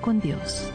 con 0.00 0.20
Dios. 0.20 0.70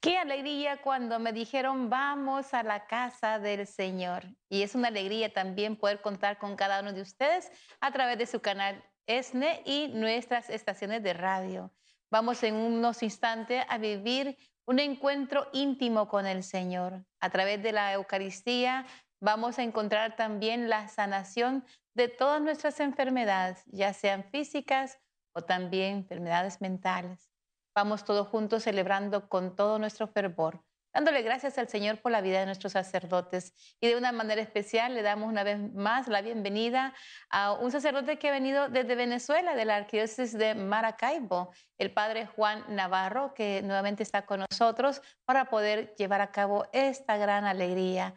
Qué 0.00 0.16
alegría 0.16 0.80
cuando 0.80 1.18
me 1.18 1.32
dijeron 1.32 1.90
vamos 1.90 2.54
a 2.54 2.62
la 2.62 2.86
casa 2.86 3.40
del 3.40 3.66
Señor. 3.66 4.24
Y 4.48 4.62
es 4.62 4.74
una 4.76 4.88
alegría 4.88 5.32
también 5.32 5.76
poder 5.76 6.00
contar 6.00 6.38
con 6.38 6.54
cada 6.54 6.80
uno 6.80 6.92
de 6.92 7.02
ustedes 7.02 7.50
a 7.80 7.90
través 7.90 8.16
de 8.18 8.26
su 8.26 8.40
canal 8.40 8.84
ESNE 9.06 9.62
y 9.64 9.88
nuestras 9.88 10.50
estaciones 10.50 11.02
de 11.02 11.14
radio. 11.14 11.72
Vamos 12.10 12.42
en 12.44 12.54
unos 12.54 13.02
instantes 13.02 13.64
a 13.68 13.78
vivir 13.78 14.36
un 14.64 14.78
encuentro 14.78 15.48
íntimo 15.52 16.06
con 16.06 16.26
el 16.26 16.44
Señor. 16.44 17.04
A 17.20 17.28
través 17.30 17.60
de 17.62 17.72
la 17.72 17.92
Eucaristía 17.92 18.86
vamos 19.20 19.58
a 19.58 19.64
encontrar 19.64 20.14
también 20.14 20.68
la 20.68 20.86
sanación 20.88 21.64
de 21.94 22.08
todas 22.08 22.40
nuestras 22.40 22.78
enfermedades, 22.80 23.64
ya 23.66 23.92
sean 23.92 24.24
físicas 24.30 24.98
o 25.34 25.42
también 25.42 25.98
enfermedades 25.98 26.60
mentales. 26.60 27.30
Vamos 27.74 28.04
todos 28.04 28.28
juntos 28.28 28.62
celebrando 28.62 29.28
con 29.28 29.56
todo 29.56 29.78
nuestro 29.78 30.06
fervor, 30.06 30.62
dándole 30.94 31.22
gracias 31.22 31.58
al 31.58 31.68
Señor 31.68 32.00
por 32.00 32.12
la 32.12 32.20
vida 32.20 32.38
de 32.38 32.46
nuestros 32.46 32.72
sacerdotes. 32.72 33.52
Y 33.80 33.88
de 33.88 33.96
una 33.96 34.12
manera 34.12 34.40
especial 34.40 34.94
le 34.94 35.02
damos 35.02 35.28
una 35.28 35.42
vez 35.42 35.58
más 35.74 36.06
la 36.06 36.22
bienvenida 36.22 36.94
a 37.30 37.52
un 37.52 37.72
sacerdote 37.72 38.16
que 38.16 38.28
ha 38.28 38.32
venido 38.32 38.68
desde 38.68 38.94
Venezuela, 38.94 39.56
de 39.56 39.64
la 39.64 39.74
arquidiócesis 39.74 40.38
de 40.38 40.54
Maracaibo, 40.54 41.52
el 41.78 41.92
padre 41.92 42.26
Juan 42.26 42.64
Navarro, 42.68 43.34
que 43.34 43.60
nuevamente 43.62 44.04
está 44.04 44.24
con 44.24 44.44
nosotros 44.48 45.02
para 45.24 45.46
poder 45.46 45.96
llevar 45.96 46.20
a 46.20 46.30
cabo 46.30 46.66
esta 46.72 47.16
gran 47.16 47.44
alegría, 47.44 48.14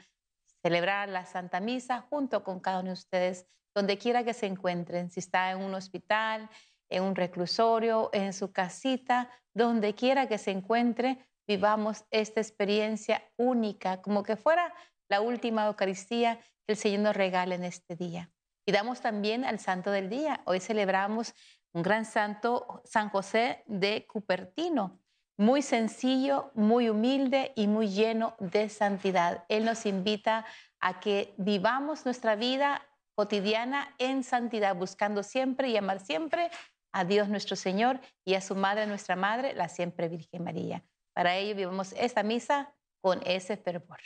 celebrar 0.61 1.09
la 1.09 1.25
Santa 1.25 1.59
Misa 1.59 2.01
junto 2.01 2.43
con 2.43 2.59
cada 2.59 2.81
uno 2.81 2.89
de 2.89 2.93
ustedes, 2.93 3.47
donde 3.73 3.97
quiera 3.97 4.23
que 4.23 4.35
se 4.35 4.45
encuentren, 4.45 5.09
si 5.09 5.19
está 5.19 5.49
en 5.49 5.63
un 5.63 5.73
hospital, 5.73 6.47
en 6.89 7.03
un 7.03 7.15
reclusorio, 7.15 8.09
en 8.13 8.33
su 8.33 8.51
casita, 8.51 9.29
donde 9.53 9.95
quiera 9.95 10.27
que 10.27 10.37
se 10.37 10.51
encuentre, 10.51 11.17
vivamos 11.47 12.05
esta 12.11 12.41
experiencia 12.41 13.23
única, 13.37 14.01
como 14.01 14.23
que 14.23 14.35
fuera 14.35 14.73
la 15.09 15.21
última 15.21 15.65
Eucaristía 15.65 16.39
que 16.65 16.73
el 16.73 16.77
Señor 16.77 16.99
nos 16.99 17.15
regala 17.15 17.55
en 17.55 17.63
este 17.63 17.95
día. 17.95 18.29
Y 18.65 18.71
damos 18.71 18.99
también 19.01 19.45
al 19.45 19.59
Santo 19.59 19.91
del 19.91 20.09
Día. 20.09 20.41
Hoy 20.45 20.59
celebramos 20.59 21.33
un 21.73 21.83
gran 21.83 22.05
santo, 22.05 22.81
San 22.83 23.09
José 23.09 23.63
de 23.67 24.05
Cupertino, 24.07 24.99
muy 25.37 25.61
sencillo, 25.61 26.51
muy 26.55 26.89
humilde 26.89 27.53
y 27.55 27.67
muy 27.67 27.89
lleno 27.89 28.35
de 28.39 28.69
santidad. 28.69 29.45
Él 29.49 29.63
nos 29.65 29.85
invita 29.85 30.45
a 30.79 30.99
que 30.99 31.33
vivamos 31.37 32.05
nuestra 32.05 32.35
vida 32.35 32.81
cotidiana 33.15 33.93
en 33.99 34.23
santidad, 34.23 34.75
buscando 34.75 35.23
siempre 35.23 35.69
y 35.69 35.77
amar 35.77 35.99
siempre 35.99 36.49
a 36.97 37.05
Dios 37.05 37.29
nuestro 37.29 37.55
Señor 37.55 37.99
y 38.25 38.33
a 38.33 38.41
su 38.41 38.55
Madre, 38.55 38.87
nuestra 38.87 39.15
Madre, 39.15 39.53
la 39.53 39.69
siempre 39.69 40.09
Virgen 40.09 40.43
María. 40.43 40.83
Para 41.13 41.35
ello 41.35 41.55
vivamos 41.55 41.93
esta 41.93 42.23
misa 42.23 42.73
con 43.01 43.21
ese 43.23 43.55
fervor. 43.55 43.99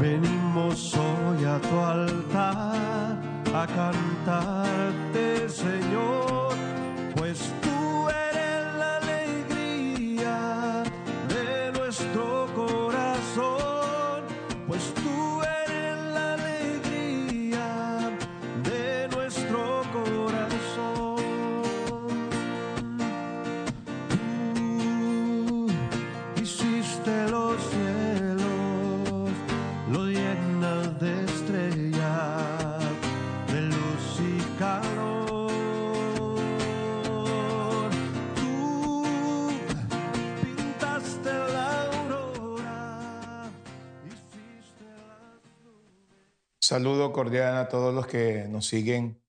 Venimos 0.00 0.94
hoy 0.96 1.44
a 1.44 1.60
tu 1.60 1.78
altar 1.78 3.18
a 3.54 3.66
cantarte, 3.66 5.46
Señor, 5.50 6.29
Saludo 46.70 47.12
cordial 47.12 47.56
a 47.56 47.68
todos 47.68 47.92
los 47.92 48.06
que 48.06 48.46
nos 48.48 48.68
siguen 48.68 49.20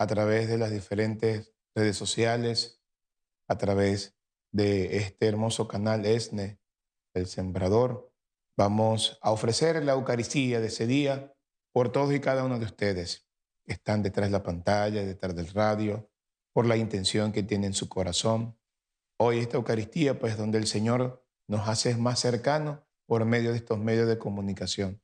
a 0.00 0.08
través 0.08 0.48
de 0.48 0.58
las 0.58 0.72
diferentes 0.72 1.54
redes 1.72 1.96
sociales, 1.96 2.82
a 3.46 3.56
través 3.56 4.18
de 4.50 4.96
este 4.96 5.28
hermoso 5.28 5.68
canal 5.68 6.04
ESNE, 6.04 6.58
El 7.14 7.28
Sembrador. 7.28 8.12
Vamos 8.56 9.16
a 9.22 9.30
ofrecer 9.30 9.84
la 9.84 9.92
Eucaristía 9.92 10.58
de 10.58 10.66
ese 10.66 10.88
día 10.88 11.36
por 11.72 11.92
todos 11.92 12.12
y 12.12 12.18
cada 12.18 12.42
uno 12.42 12.58
de 12.58 12.64
ustedes 12.64 13.28
que 13.64 13.74
están 13.74 14.02
detrás 14.02 14.26
de 14.26 14.32
la 14.32 14.42
pantalla, 14.42 15.04
detrás 15.04 15.36
del 15.36 15.50
radio, 15.50 16.10
por 16.52 16.66
la 16.66 16.76
intención 16.76 17.30
que 17.30 17.44
tienen 17.44 17.66
en 17.66 17.74
su 17.74 17.88
corazón. 17.88 18.58
Hoy 19.20 19.38
esta 19.38 19.56
Eucaristía, 19.56 20.18
pues 20.18 20.36
donde 20.36 20.58
el 20.58 20.66
Señor 20.66 21.24
nos 21.46 21.68
hace 21.68 21.96
más 21.96 22.18
cercanos 22.18 22.80
por 23.06 23.24
medio 23.24 23.52
de 23.52 23.58
estos 23.58 23.78
medios 23.78 24.08
de 24.08 24.18
comunicación. 24.18 25.00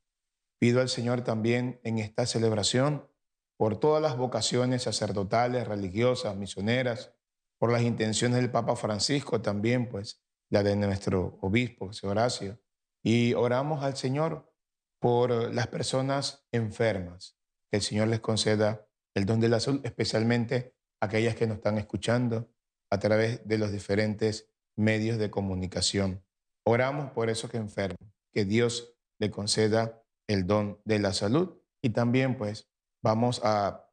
Pido 0.58 0.80
al 0.80 0.88
Señor 0.88 1.22
también 1.22 1.80
en 1.84 1.98
esta 1.98 2.26
celebración 2.26 3.08
por 3.56 3.78
todas 3.78 4.02
las 4.02 4.16
vocaciones 4.16 4.82
sacerdotales, 4.82 5.68
religiosas, 5.68 6.36
misioneras, 6.36 7.12
por 7.58 7.72
las 7.72 7.82
intenciones 7.82 8.38
del 8.38 8.50
Papa 8.50 8.76
Francisco 8.76 9.40
también, 9.40 9.88
pues 9.88 10.22
la 10.50 10.62
de 10.62 10.76
nuestro 10.76 11.38
obispo, 11.40 11.86
José 11.86 12.06
Horacio. 12.06 12.60
Y 13.02 13.34
oramos 13.34 13.82
al 13.82 13.96
Señor 13.96 14.52
por 15.00 15.52
las 15.52 15.66
personas 15.68 16.46
enfermas, 16.52 17.38
que 17.70 17.78
el 17.78 17.82
Señor 17.82 18.08
les 18.08 18.20
conceda 18.20 18.86
el 19.14 19.26
don 19.26 19.40
de 19.40 19.48
la 19.48 19.60
salud, 19.60 19.80
especialmente 19.84 20.74
aquellas 21.00 21.36
que 21.36 21.46
nos 21.46 21.58
están 21.58 21.78
escuchando 21.78 22.50
a 22.90 22.98
través 22.98 23.46
de 23.46 23.58
los 23.58 23.72
diferentes 23.72 24.50
medios 24.76 25.18
de 25.18 25.30
comunicación. 25.30 26.24
Oramos 26.64 27.12
por 27.12 27.30
esos 27.30 27.50
que 27.50 27.58
enferman, 27.58 28.12
que 28.32 28.44
Dios 28.44 28.96
le 29.18 29.30
conceda 29.30 30.03
el 30.26 30.46
don 30.46 30.80
de 30.84 30.98
la 30.98 31.12
salud 31.12 31.58
y 31.82 31.90
también 31.90 32.36
pues 32.36 32.68
vamos 33.02 33.40
a 33.44 33.90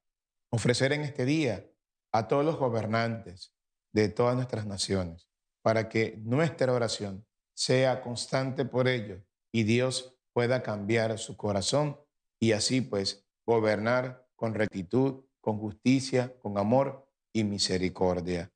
ofrecer 0.50 0.94
en 0.94 1.02
este 1.02 1.26
día 1.26 1.70
a 2.14 2.28
todos 2.28 2.46
los 2.46 2.58
gobernantes 2.58 3.54
de 3.94 4.10
todas 4.10 4.36
nuestras 4.36 4.66
naciones 4.66 5.30
para 5.62 5.90
que 5.90 6.18
nuestra 6.24 6.74
oración 6.74 7.26
sea 7.54 8.02
constante 8.02 8.66
por 8.66 8.88
ellos 8.88 9.22
y 9.52 9.64
Dios 9.64 10.18
pueda 10.34 10.64
cambiar 10.64 11.18
su 11.20 11.36
corazón 11.38 12.00
y 12.40 12.54
así 12.54 12.82
pues 12.82 13.28
gobernar 13.46 14.28
con 14.36 14.54
rectitud, 14.54 15.26
con 15.42 15.60
justicia, 15.60 16.38
con 16.40 16.58
amor 16.58 17.08
y 17.34 17.44
misericordia. 17.44 18.52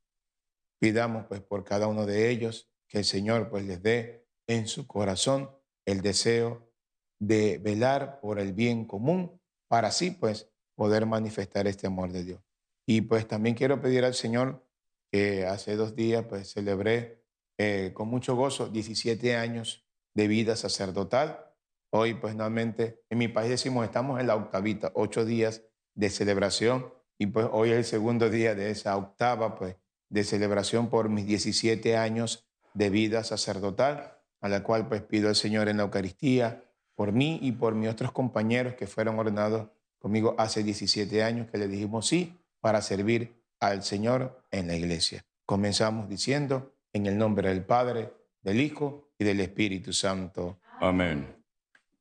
Pidamos 0.80 1.26
pues 1.28 1.42
por 1.42 1.64
cada 1.64 1.88
uno 1.88 2.06
de 2.06 2.30
ellos 2.30 2.72
que 2.88 3.00
el 3.00 3.06
Señor 3.06 3.50
pues 3.50 3.66
les 3.66 3.82
dé 3.82 4.28
en 4.48 4.68
su 4.68 4.88
corazón 4.88 5.52
el 5.86 6.02
deseo 6.02 6.72
de 7.20 7.58
velar 7.60 8.20
por 8.20 8.40
el 8.40 8.54
bien 8.54 8.86
común 8.86 9.40
para 9.68 9.90
así 9.90 10.12
pues 10.12 10.50
poder 10.76 11.06
manifestar 11.06 11.68
este 11.68 11.88
amor 11.88 12.12
de 12.12 12.24
Dios. 12.24 12.42
Y 12.86 13.02
pues 13.02 13.28
también 13.28 13.56
quiero 13.56 13.82
pedir 13.82 14.06
al 14.06 14.14
Señor 14.14 14.66
que 15.12 15.46
hace 15.46 15.76
dos 15.76 15.96
días 15.96 16.26
pues 16.28 16.52
celebré 16.52 17.24
eh, 17.58 17.92
con 17.94 18.08
mucho 18.08 18.36
gozo 18.36 18.70
17 18.70 19.36
años 19.36 19.86
de 20.14 20.28
vida 20.28 20.56
sacerdotal. 20.56 21.52
Hoy 21.92 22.14
pues 22.16 22.36
nuevamente 22.36 23.04
en 23.10 23.18
mi 23.18 23.28
país 23.28 23.50
decimos 23.50 23.86
estamos 23.86 24.20
en 24.20 24.28
la 24.28 24.36
octavita, 24.36 24.92
ocho 24.94 25.26
días 25.26 25.64
de 25.94 26.10
celebración 26.10 26.94
y 27.18 27.28
pues 27.28 27.48
hoy 27.52 27.72
es 27.72 27.78
el 27.78 27.86
segundo 27.86 28.30
día 28.30 28.56
de 28.56 28.70
esa 28.70 28.98
octava 28.98 29.56
pues 29.56 29.78
de 30.10 30.24
celebración 30.24 30.90
por 30.90 31.10
mis 31.10 31.26
17 31.26 31.96
años 31.96 32.46
de 32.74 32.90
vida 32.90 33.24
sacerdotal, 33.24 34.18
a 34.42 34.50
la 34.50 34.64
cual 34.64 34.88
pues 34.88 35.02
pido 35.02 35.30
al 35.30 35.36
Señor 35.36 35.70
en 35.70 35.78
la 35.78 35.84
Eucaristía 35.84 36.65
por 36.96 37.12
mí 37.12 37.40
y 37.42 37.52
por 37.52 37.76
mis 37.76 37.90
otros 37.90 38.12
compañeros 38.12 38.76
que 38.76 38.88
fueron 38.88 39.20
ordenados 39.20 39.68
conmigo 40.00 40.36
hace 40.38 40.64
17 40.64 41.24
años, 41.24 41.50
que 41.52 41.58
le 41.58 41.68
dijimos 41.68 42.08
sí 42.08 42.34
para 42.60 42.82
servir 42.82 43.42
al 43.60 43.84
Señor 43.84 44.42
en 44.52 44.68
la 44.68 44.76
iglesia. 44.76 45.26
Comenzamos 45.46 46.10
diciendo, 46.10 46.74
en 46.94 47.06
el 47.06 47.18
nombre 47.18 47.50
del 47.50 47.66
Padre, 47.66 48.14
del 48.42 48.62
Hijo 48.62 49.10
y 49.20 49.26
del 49.26 49.42
Espíritu 49.42 49.92
Santo. 49.92 50.60
Amén. 50.80 51.36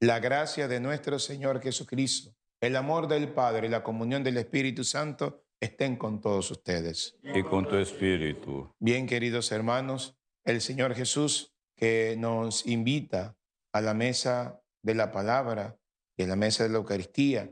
La 0.00 0.20
gracia 0.20 0.69
de 0.69 0.81
nuestro 0.81 1.19
Señor 1.19 1.61
Jesucristo, 1.61 2.35
el 2.61 2.76
amor 2.76 3.08
del 3.08 3.29
Padre 3.29 3.67
y 3.67 3.70
la 3.70 3.82
comunión 3.82 4.23
del 4.23 4.37
Espíritu 4.37 4.85
Santo 4.85 5.44
estén 5.61 5.97
con 5.97 6.20
todos 6.20 6.50
ustedes. 6.50 7.19
Y 7.23 7.43
con 7.43 7.67
tu 7.67 7.76
espíritu. 7.76 8.70
Bien, 8.79 9.06
queridos 9.06 9.50
hermanos, 9.50 10.17
el 10.44 10.61
Señor 10.61 10.94
Jesús 10.94 11.55
que 11.75 12.17
nos 12.19 12.67
invita 12.67 13.37
a 13.73 13.81
la 13.81 13.94
mesa 13.94 14.61
de 14.85 14.95
la 14.95 15.11
palabra 15.11 15.79
y 16.17 16.23
a 16.23 16.27
la 16.27 16.37
mesa 16.37 16.63
de 16.63 16.71
la 16.71 16.77
Eucaristía, 16.77 17.51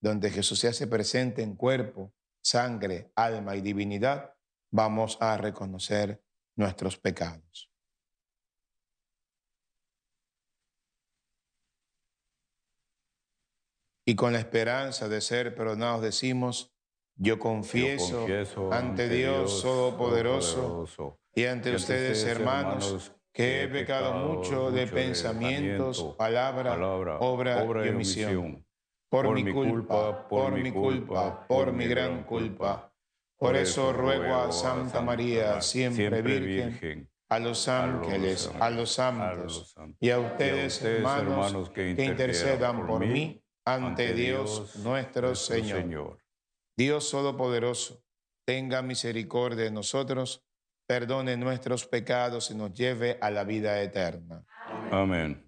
donde 0.00 0.30
Jesús 0.30 0.60
se 0.60 0.68
hace 0.68 0.86
presente 0.86 1.42
en 1.42 1.56
cuerpo, 1.56 2.14
sangre, 2.42 3.10
alma 3.16 3.56
y 3.56 3.62
divinidad, 3.62 4.34
vamos 4.70 5.16
a 5.20 5.36
reconocer 5.38 6.22
nuestros 6.56 6.98
pecados. 6.98 7.70
Y 14.06 14.14
con 14.14 14.34
la 14.34 14.38
esperanza 14.38 15.08
de 15.08 15.22
ser 15.22 15.54
perdonados 15.54 16.02
decimos, 16.02 16.70
yo 17.16 17.36
Yo 17.36 17.38
confieso, 17.38 18.18
confieso 18.18 18.72
ante 18.72 19.08
Dios 19.08 19.62
Todopoderoso 19.62 20.56
Todopoderoso, 20.56 21.20
y 21.34 21.44
ante 21.46 21.74
ustedes, 21.74 22.24
hermanos, 22.24 23.14
que 23.34 23.64
he 23.64 23.68
pecado 23.68 24.14
mucho 24.14 24.70
de 24.70 24.86
pensamientos, 24.86 26.14
palabra, 26.16 26.78
obra 27.18 27.84
y 27.84 27.88
omisión. 27.88 28.64
Por 29.10 29.34
mi 29.34 29.52
culpa, 29.52 30.28
por 30.28 30.52
mi 30.52 30.70
culpa, 30.70 31.46
por 31.46 31.72
mi 31.72 31.86
gran 31.86 32.22
culpa. 32.22 32.92
Por 33.36 33.56
eso 33.56 33.92
ruego 33.92 34.36
a 34.36 34.52
Santa 34.52 35.02
María, 35.02 35.60
siempre 35.60 36.22
Virgen, 36.22 37.10
a 37.28 37.40
los 37.40 37.66
ángeles, 37.66 38.50
a 38.60 38.70
los 38.70 38.92
santos 38.92 39.74
y 39.98 40.10
a 40.10 40.20
ustedes, 40.20 40.80
hermanos, 40.82 41.70
que 41.70 41.90
intercedan 41.90 42.86
por 42.86 43.04
mí 43.04 43.42
ante 43.64 44.14
Dios 44.14 44.76
nuestro 44.76 45.34
Señor. 45.34 46.18
Dios 46.76 47.10
Todopoderoso, 47.10 48.04
tenga 48.46 48.82
misericordia 48.82 49.64
de 49.64 49.70
nosotros, 49.72 50.44
perdone 50.86 51.36
nuestros 51.36 51.86
pecados 51.86 52.50
y 52.50 52.54
nos 52.54 52.72
lleve 52.74 53.18
a 53.20 53.30
la 53.30 53.44
vida 53.44 53.80
eterna. 53.80 54.44
Amén. 54.90 55.42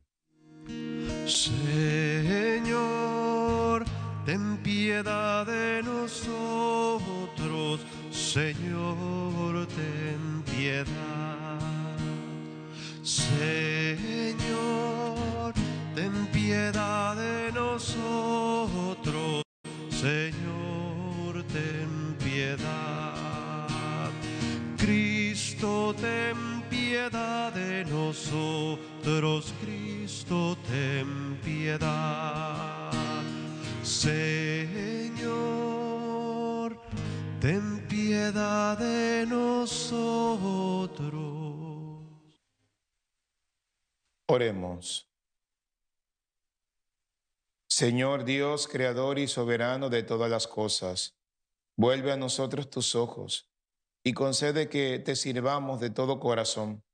Señor, 1.26 2.76
ten 4.24 4.58
piedad 4.58 5.46
de 5.46 5.82
nosotros. 5.82 7.80
Señor, 8.10 9.66
ten 9.68 10.42
piedad. 10.42 11.58
Señor, 13.02 14.44
ten 15.94 16.26
piedad 16.28 17.16
de 17.16 17.52
nosotros. 17.52 19.42
Señor, 19.90 21.44
ten 21.52 22.16
piedad. 22.18 23.05
Cristo, 25.66 25.94
ten 26.00 26.62
piedad 26.70 27.52
de 27.52 27.84
nosotros. 27.86 29.52
Cristo, 29.60 30.56
ten 30.68 31.40
piedad. 31.42 32.92
Señor, 33.82 34.30
ten 37.40 37.84
piedad 37.88 38.78
de 38.78 39.26
nosotros. 39.26 40.06
Oremos. 44.28 45.10
Señor 47.68 48.24
Dios, 48.24 48.68
creador 48.68 49.18
y 49.18 49.26
soberano 49.26 49.90
de 49.90 50.04
todas 50.04 50.30
las 50.30 50.46
cosas, 50.46 51.16
vuelve 51.76 52.12
a 52.12 52.16
nosotros 52.16 52.70
tus 52.70 52.94
ojos 52.94 53.50
y 54.06 54.12
concede 54.12 54.68
que 54.68 55.00
te 55.00 55.16
sirvamos 55.16 55.80
de 55.80 55.90
todo 55.90 56.20
corazón 56.20 56.84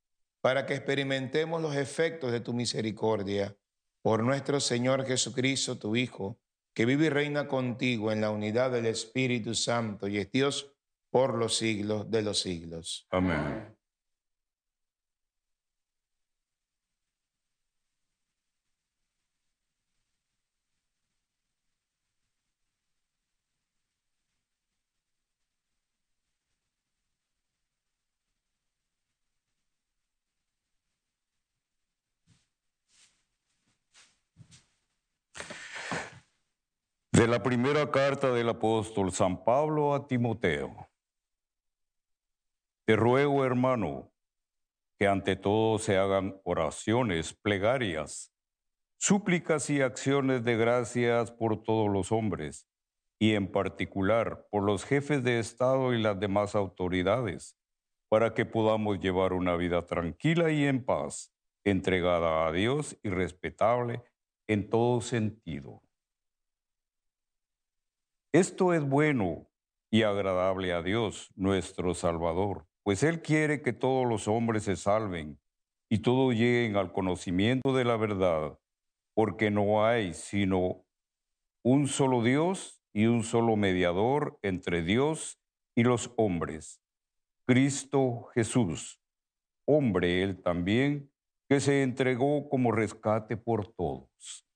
para 0.40 0.64
que 0.64 0.72
experimentemos 0.72 1.60
los 1.60 1.76
efectos 1.76 2.32
de 2.32 2.40
tu 2.40 2.54
misericordia 2.54 3.54
por 4.00 4.22
nuestro 4.22 4.60
Señor 4.60 5.04
Jesucristo, 5.04 5.76
tu 5.76 5.94
Hijo, 5.94 6.40
que 6.74 6.86
vive 6.86 7.06
y 7.06 7.10
reina 7.10 7.48
contigo 7.48 8.12
en 8.12 8.22
la 8.22 8.30
unidad 8.30 8.70
del 8.70 8.86
Espíritu 8.86 9.54
Santo 9.54 10.08
y 10.08 10.16
es 10.16 10.32
Dios 10.32 10.72
por 11.10 11.34
los 11.36 11.54
siglos 11.54 12.10
de 12.10 12.22
los 12.22 12.40
siglos. 12.40 13.06
Amén. 13.10 13.76
De 37.22 37.28
la 37.28 37.40
primera 37.40 37.88
carta 37.88 38.32
del 38.32 38.48
apóstol 38.48 39.12
San 39.12 39.44
Pablo 39.44 39.94
a 39.94 40.08
Timoteo. 40.08 40.88
Te 42.84 42.96
ruego, 42.96 43.44
hermano, 43.44 44.12
que 44.98 45.06
ante 45.06 45.36
todo 45.36 45.78
se 45.78 45.96
hagan 45.96 46.40
oraciones, 46.42 47.32
plegarias, 47.32 48.34
súplicas 48.98 49.70
y 49.70 49.82
acciones 49.82 50.42
de 50.42 50.56
gracias 50.56 51.30
por 51.30 51.62
todos 51.62 51.88
los 51.88 52.10
hombres, 52.10 52.66
y 53.20 53.36
en 53.36 53.52
particular 53.52 54.48
por 54.50 54.64
los 54.64 54.84
jefes 54.84 55.22
de 55.22 55.38
Estado 55.38 55.94
y 55.94 56.02
las 56.02 56.18
demás 56.18 56.56
autoridades, 56.56 57.56
para 58.08 58.34
que 58.34 58.46
podamos 58.46 58.98
llevar 58.98 59.32
una 59.32 59.54
vida 59.54 59.86
tranquila 59.86 60.50
y 60.50 60.64
en 60.64 60.84
paz, 60.84 61.32
entregada 61.62 62.48
a 62.48 62.50
Dios 62.50 62.98
y 63.04 63.10
respetable 63.10 64.02
en 64.48 64.68
todo 64.68 65.00
sentido. 65.00 65.82
Esto 68.34 68.72
es 68.72 68.82
bueno 68.82 69.46
y 69.90 70.04
agradable 70.04 70.72
a 70.72 70.80
Dios, 70.80 71.30
nuestro 71.36 71.92
Salvador, 71.92 72.66
pues 72.82 73.02
Él 73.02 73.20
quiere 73.20 73.60
que 73.60 73.74
todos 73.74 74.08
los 74.08 74.26
hombres 74.26 74.62
se 74.62 74.76
salven 74.76 75.38
y 75.90 75.98
todos 75.98 76.34
lleguen 76.34 76.76
al 76.76 76.94
conocimiento 76.94 77.74
de 77.74 77.84
la 77.84 77.98
verdad, 77.98 78.58
porque 79.14 79.50
no 79.50 79.84
hay 79.84 80.14
sino 80.14 80.86
un 81.62 81.88
solo 81.88 82.22
Dios 82.22 82.82
y 82.94 83.04
un 83.04 83.22
solo 83.22 83.56
mediador 83.56 84.38
entre 84.40 84.80
Dios 84.80 85.38
y 85.76 85.82
los 85.82 86.10
hombres, 86.16 86.80
Cristo 87.46 88.30
Jesús, 88.34 88.98
hombre 89.68 90.22
Él 90.22 90.40
también, 90.40 91.12
que 91.50 91.60
se 91.60 91.82
entregó 91.82 92.48
como 92.48 92.72
rescate 92.72 93.36
por 93.36 93.68
todos. 93.74 94.46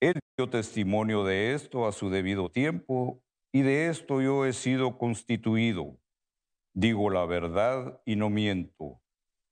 Él 0.00 0.14
dio 0.36 0.48
testimonio 0.48 1.24
de 1.24 1.52
esto 1.52 1.86
a 1.86 1.92
su 1.92 2.08
debido 2.08 2.50
tiempo, 2.50 3.22
y 3.52 3.62
de 3.62 3.88
esto 3.88 4.22
yo 4.22 4.46
he 4.46 4.52
sido 4.52 4.96
constituido. 4.96 5.98
Digo 6.74 7.10
la 7.10 7.26
verdad 7.26 8.00
y 8.06 8.16
no 8.16 8.30
miento, 8.30 9.02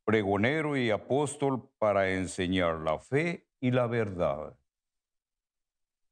pregonero 0.04 0.76
y 0.76 0.90
apóstol 0.90 1.70
para 1.78 2.10
enseñar 2.12 2.78
la 2.78 2.98
fe 2.98 3.46
y 3.60 3.72
la 3.72 3.86
verdad. 3.86 4.56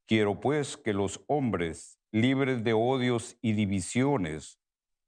Quiero 0.05 0.39
pues 0.39 0.77
que 0.77 0.93
los 0.93 1.23
hombres, 1.27 1.99
libres 2.11 2.63
de 2.63 2.73
odios 2.73 3.37
y 3.41 3.53
divisiones, 3.53 4.59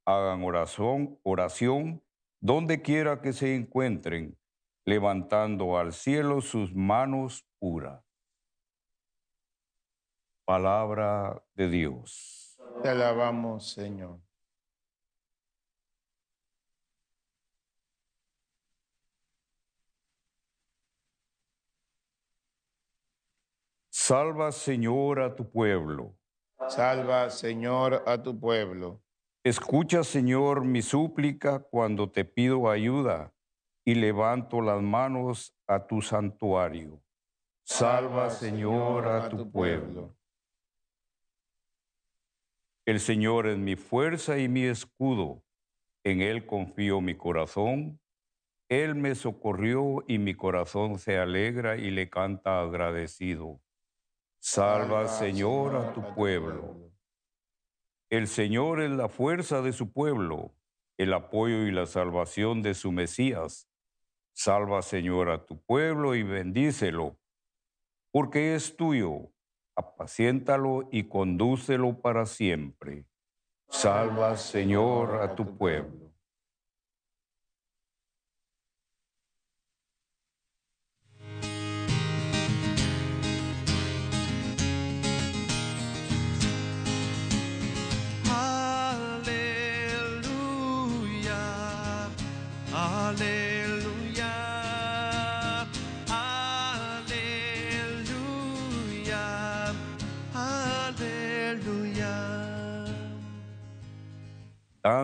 hagan 0.04 0.42
oración, 0.42 1.18
oración 1.22 2.02
donde 2.40 2.82
quiera 2.82 3.20
que 3.20 3.32
se 3.32 3.54
encuentren, 3.54 4.36
levantando 4.86 5.78
al 5.78 5.92
cielo 5.92 6.40
sus 6.40 6.74
manos 6.74 7.46
puras. 7.58 8.09
Palabra 10.50 11.40
de 11.54 11.68
Dios. 11.68 12.58
Te 12.82 12.88
alabamos, 12.88 13.70
Señor. 13.70 14.18
Salva, 23.90 24.50
Señor, 24.50 25.20
a 25.20 25.36
tu 25.36 25.48
pueblo. 25.48 26.16
Salva, 26.66 27.30
Señor, 27.30 28.02
a 28.04 28.20
tu 28.20 28.36
pueblo. 28.40 29.00
Escucha, 29.44 30.02
Señor, 30.02 30.64
mi 30.64 30.82
súplica 30.82 31.60
cuando 31.60 32.10
te 32.10 32.24
pido 32.24 32.68
ayuda 32.68 33.32
y 33.84 33.94
levanto 33.94 34.60
las 34.60 34.82
manos 34.82 35.54
a 35.68 35.86
tu 35.86 36.02
santuario. 36.02 37.00
Salva, 37.62 38.30
Señor, 38.30 39.06
a 39.06 39.28
tu 39.28 39.48
pueblo. 39.48 40.16
El 42.90 42.98
Señor 42.98 43.46
es 43.46 43.56
mi 43.56 43.76
fuerza 43.76 44.36
y 44.38 44.48
mi 44.48 44.64
escudo. 44.64 45.44
En 46.02 46.20
Él 46.20 46.44
confío 46.44 47.00
mi 47.00 47.14
corazón. 47.14 48.00
Él 48.68 48.96
me 48.96 49.14
socorrió 49.14 50.02
y 50.08 50.18
mi 50.18 50.34
corazón 50.34 50.98
se 50.98 51.16
alegra 51.16 51.76
y 51.76 51.92
le 51.92 52.10
canta 52.10 52.60
agradecido. 52.60 53.60
Salva, 54.40 55.06
Señor, 55.06 55.76
a 55.76 55.92
tu 55.92 56.02
pueblo. 56.16 56.90
El 58.10 58.26
Señor 58.26 58.80
es 58.80 58.90
la 58.90 59.08
fuerza 59.08 59.62
de 59.62 59.72
su 59.72 59.92
pueblo, 59.92 60.52
el 60.98 61.12
apoyo 61.12 61.68
y 61.68 61.70
la 61.70 61.86
salvación 61.86 62.60
de 62.60 62.74
su 62.74 62.90
Mesías. 62.90 63.70
Salva, 64.32 64.82
Señor, 64.82 65.30
a 65.30 65.46
tu 65.46 65.62
pueblo 65.62 66.16
y 66.16 66.24
bendícelo, 66.24 67.16
porque 68.10 68.56
es 68.56 68.76
tuyo. 68.76 69.30
Apaciéntalo 69.80 70.88
y 70.92 71.04
condúcelo 71.04 72.00
para 72.00 72.26
siempre. 72.26 73.06
Salva, 73.68 74.36
Señor, 74.36 75.22
a 75.22 75.34
tu 75.34 75.56
pueblo. 75.56 76.09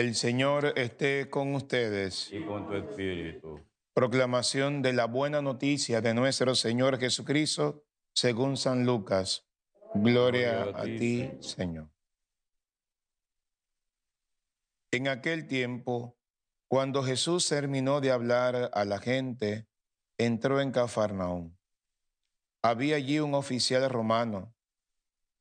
El 0.00 0.14
Señor 0.14 0.72
esté 0.78 1.28
con 1.28 1.54
ustedes. 1.54 2.32
Y 2.32 2.42
con 2.46 2.66
tu 2.66 2.72
espíritu. 2.72 3.60
Proclamación 3.92 4.80
de 4.80 4.94
la 4.94 5.04
buena 5.04 5.42
noticia 5.42 6.00
de 6.00 6.14
nuestro 6.14 6.54
Señor 6.54 6.98
Jesucristo 6.98 7.84
según 8.14 8.56
San 8.56 8.86
Lucas. 8.86 9.46
Gloria 9.92 10.62
a 10.74 10.84
ti, 10.84 11.30
Señor. 11.40 11.90
En 14.90 15.06
aquel 15.08 15.46
tiempo, 15.46 16.18
cuando 16.66 17.02
Jesús 17.02 17.46
terminó 17.46 18.00
de 18.00 18.10
hablar 18.10 18.70
a 18.72 18.86
la 18.86 19.00
gente, 19.00 19.68
entró 20.16 20.62
en 20.62 20.72
Cafarnaúm. 20.72 21.54
Había 22.62 22.96
allí 22.96 23.18
un 23.18 23.34
oficial 23.34 23.90
romano 23.90 24.54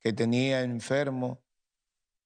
que 0.02 0.12
tenía 0.12 0.64
enfermo 0.64 1.46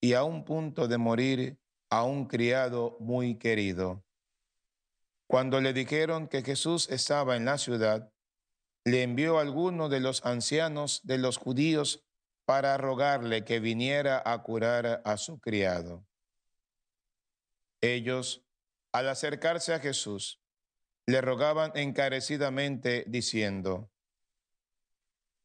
y 0.02 0.13
a 0.13 0.24
un 0.24 0.44
punto 0.44 0.88
de 0.88 0.98
morir 0.98 1.62
a 1.93 2.01
un 2.01 2.25
criado 2.25 2.97
muy 3.00 3.35
querido. 3.35 4.03
Cuando 5.27 5.62
le 5.62 5.73
dijeron 5.73 6.27
que 6.27 6.41
Jesús 6.41 6.89
estaba 6.89 7.35
en 7.35 7.45
la 7.45 7.59
ciudad, 7.59 8.12
le 8.83 9.03
envió 9.03 9.38
a 9.38 9.41
alguno 9.41 9.89
de 9.89 10.00
los 10.00 10.25
ancianos 10.25 11.01
de 11.03 11.19
los 11.19 11.38
judíos 11.38 12.03
para 12.45 12.77
rogarle 12.77 13.45
que 13.45 13.59
viniera 13.59 14.23
a 14.25 14.41
curar 14.41 15.03
a 15.05 15.17
su 15.17 15.39
criado. 15.39 16.03
Ellos, 17.79 18.43
al 18.91 19.07
acercarse 19.07 19.75
a 19.75 19.79
Jesús, 19.79 20.41
le 21.05 21.21
rogaban 21.21 21.73
encarecidamente 21.75 23.05
diciendo, 23.07 23.91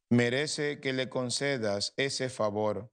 merece 0.09 0.79
que 0.79 0.93
le 0.93 1.09
concedas 1.09 1.93
ese 1.95 2.27
favor, 2.27 2.91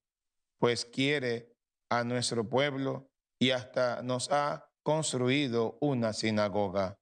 pues 0.58 0.84
quiere 0.84 1.56
a 1.88 2.04
nuestro 2.04 2.50
pueblo 2.50 3.08
y 3.38 3.50
hasta 3.50 4.02
nos 4.02 4.30
ha 4.30 4.70
construido 4.82 5.78
una 5.80 6.12
sinagoga. 6.12 6.98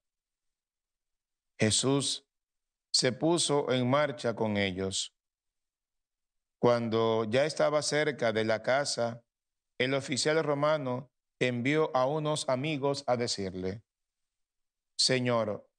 Jesús 1.57 2.27
se 2.91 3.11
puso 3.11 3.71
en 3.71 3.89
marcha 3.89 4.35
con 4.35 4.57
ellos. 4.57 5.15
Cuando 6.59 7.25
ya 7.25 7.45
estaba 7.45 7.81
cerca 7.81 8.31
de 8.31 8.43
la 8.43 8.63
casa, 8.63 9.23
el 9.77 9.93
oficial 9.93 10.41
romano 10.43 11.11
envió 11.39 11.95
a 11.95 12.05
unos 12.05 12.47
amigos 12.49 13.03
a 13.07 13.17
decirle, 13.17 13.83
Señor, 14.97 15.69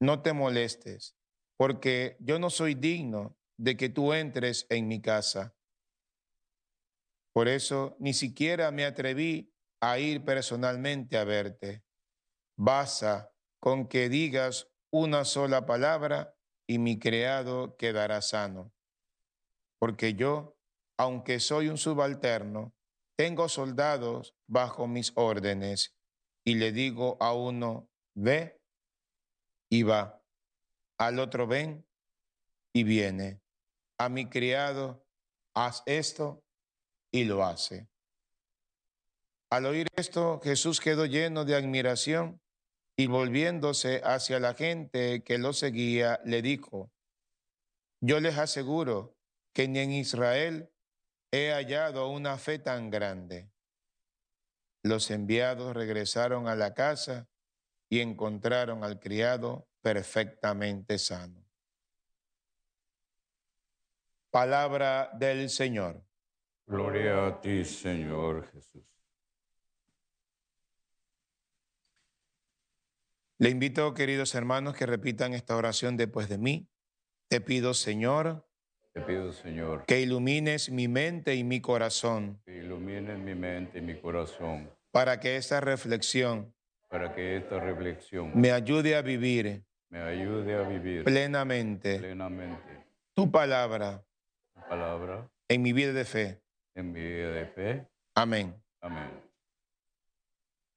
no 0.00 0.22
te 0.22 0.32
molestes, 0.32 1.16
porque 1.56 2.16
yo 2.20 2.38
no 2.38 2.50
soy 2.50 2.74
digno 2.74 3.36
de 3.56 3.76
que 3.76 3.88
tú 3.88 4.12
entres 4.12 4.66
en 4.68 4.86
mi 4.88 5.00
casa. 5.00 5.56
Por 7.32 7.48
eso 7.48 7.96
ni 7.98 8.12
siquiera 8.12 8.70
me 8.70 8.84
atreví 8.84 9.55
a 9.90 9.98
ir 10.00 10.24
personalmente 10.24 11.16
a 11.16 11.24
verte. 11.24 11.84
Basta 12.56 13.32
con 13.60 13.86
que 13.88 14.08
digas 14.08 14.68
una 14.90 15.24
sola 15.24 15.64
palabra 15.64 16.34
y 16.66 16.78
mi 16.78 16.98
criado 16.98 17.76
quedará 17.76 18.20
sano. 18.20 18.72
Porque 19.78 20.14
yo, 20.14 20.58
aunque 20.98 21.38
soy 21.38 21.68
un 21.68 21.78
subalterno, 21.78 22.74
tengo 23.16 23.48
soldados 23.48 24.34
bajo 24.48 24.88
mis 24.88 25.12
órdenes 25.14 25.96
y 26.44 26.56
le 26.56 26.72
digo 26.72 27.16
a 27.20 27.32
uno, 27.32 27.88
ve 28.14 28.60
y 29.70 29.84
va, 29.84 30.22
al 30.98 31.18
otro 31.18 31.46
ven 31.46 31.86
y 32.72 32.84
viene, 32.84 33.40
a 33.98 34.08
mi 34.08 34.28
criado, 34.28 35.06
haz 35.54 35.82
esto 35.86 36.44
y 37.12 37.24
lo 37.24 37.44
hace. 37.44 37.88
Al 39.56 39.64
oír 39.64 39.86
esto, 39.96 40.38
Jesús 40.44 40.80
quedó 40.80 41.06
lleno 41.06 41.46
de 41.46 41.56
admiración 41.56 42.42
y 42.94 43.06
volviéndose 43.06 44.02
hacia 44.04 44.38
la 44.38 44.52
gente 44.52 45.24
que 45.24 45.38
lo 45.38 45.54
seguía, 45.54 46.20
le 46.26 46.42
dijo, 46.42 46.92
yo 48.02 48.20
les 48.20 48.36
aseguro 48.36 49.16
que 49.54 49.66
ni 49.66 49.78
en 49.78 49.92
Israel 49.92 50.70
he 51.30 51.52
hallado 51.52 52.10
una 52.10 52.36
fe 52.36 52.58
tan 52.58 52.90
grande. 52.90 53.50
Los 54.82 55.10
enviados 55.10 55.74
regresaron 55.74 56.48
a 56.48 56.54
la 56.54 56.74
casa 56.74 57.26
y 57.88 58.00
encontraron 58.00 58.84
al 58.84 59.00
criado 59.00 59.70
perfectamente 59.80 60.98
sano. 60.98 61.42
Palabra 64.30 65.08
del 65.14 65.48
Señor. 65.48 66.04
Gloria 66.66 67.28
a 67.28 67.40
ti, 67.40 67.64
Señor 67.64 68.52
Jesús. 68.52 68.95
Le 73.38 73.50
invito, 73.50 73.92
queridos 73.92 74.34
hermanos, 74.34 74.74
que 74.74 74.86
repitan 74.86 75.34
esta 75.34 75.56
oración 75.56 75.96
después 75.96 76.28
de 76.28 76.38
mí. 76.38 76.68
Te 77.28 77.40
pido, 77.40 77.74
Señor, 77.74 78.48
Te 78.94 79.02
pido, 79.02 79.30
Señor, 79.32 79.84
que 79.84 80.00
ilumines 80.00 80.70
mi 80.70 80.88
mente 80.88 81.34
y 81.34 81.44
mi 81.44 81.60
corazón 81.60 82.40
que 82.46 82.56
ilumines 82.56 83.18
mi 83.18 83.34
mente 83.34 83.78
y 83.78 83.82
mi 83.82 84.00
corazón 84.00 84.70
para 84.90 85.20
que 85.20 85.36
esta 85.36 85.60
reflexión 85.60 86.54
para 86.88 87.14
que 87.14 87.36
esta 87.36 87.60
reflexión 87.60 88.30
me 88.34 88.52
ayude 88.52 88.96
a 88.96 89.02
vivir 89.02 89.62
me 89.90 90.00
ayude 90.00 90.54
a 90.54 90.62
vivir 90.62 91.04
plenamente 91.04 91.98
plenamente 91.98 92.86
tu 93.12 93.30
palabra 93.30 94.02
tu 94.54 94.60
palabra 94.66 95.28
en 95.48 95.60
mi 95.60 95.74
vida 95.74 95.92
de 95.92 96.04
fe. 96.06 96.40
en 96.74 96.92
mi 96.92 97.00
vida 97.02 97.32
de 97.32 97.46
fe. 97.46 97.86
Amén. 98.14 98.54
Amén. 98.80 99.10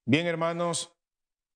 Bien, 0.06 0.28
hermanos, 0.28 0.94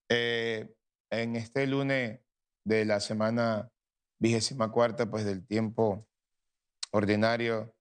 eh, 0.07 0.73
en 1.21 1.35
este 1.35 1.67
lunes 1.67 2.19
de 2.65 2.85
la 2.85 2.99
semana 2.99 3.71
vigésima 4.19 4.71
cuarta, 4.71 5.09
pues 5.09 5.25
del 5.25 5.45
tiempo 5.45 6.07
ordinario, 6.91 7.75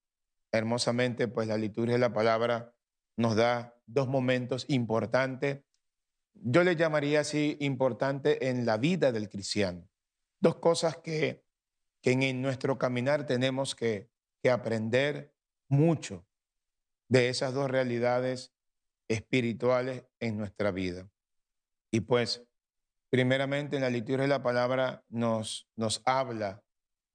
hermosamente, 0.53 1.29
pues 1.29 1.49
la 1.49 1.57
liturgia 1.57 1.95
de 1.95 2.01
la 2.01 2.13
palabra 2.13 2.75
nos 3.17 3.37
da 3.37 3.75
dos 3.87 4.09
momentos 4.09 4.65
importantes. 4.69 5.65
Yo 6.35 6.65
le 6.65 6.77
llamaría 6.77 7.21
así 7.21 7.57
importante 7.61 8.49
en 8.49 8.67
la 8.67 8.77
vida 8.77 9.13
del 9.13 9.29
cristiano. 9.29 9.89
Dos 10.41 10.57
cosas 10.57 10.97
que, 10.97 11.45
que 12.03 12.13
en 12.13 12.43
nuestro 12.43 12.79
caminar 12.79 13.27
tenemos 13.27 13.75
que, 13.75 14.11
que 14.43 14.51
aprender 14.51 15.35
mucho 15.69 16.27
de 17.09 17.29
esas 17.29 17.55
dos 17.55 17.71
realidades 17.71 18.53
espirituales 19.09 20.05
en 20.21 20.39
nuestra 20.39 20.71
vida. 20.71 21.11
Y 21.93 22.01
pues, 22.01 22.47
primeramente 23.13 23.77
en 23.77 23.83
la 23.83 23.91
liturgia 23.91 24.23
de 24.23 24.29
la 24.29 24.43
palabra 24.43 25.05
nos, 25.11 25.69
nos 25.77 26.01
habla 26.07 26.65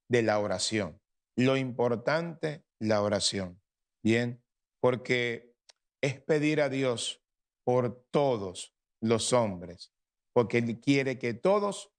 de 0.07 0.21
la 0.21 0.37
oración. 0.37 1.01
Lo 1.35 1.57
importante, 1.57 2.63
la 2.79 3.01
oración. 3.01 3.59
Bien, 4.03 4.43
porque 4.79 5.55
es 6.01 6.21
pedir 6.21 6.61
a 6.61 6.69
Dios 6.69 7.23
por 7.65 8.05
todos 8.11 8.75
los 9.01 9.33
hombres, 9.33 9.91
porque 10.33 10.59
Él 10.59 10.79
quiere 10.79 11.17
que 11.17 11.33
todos 11.33 11.91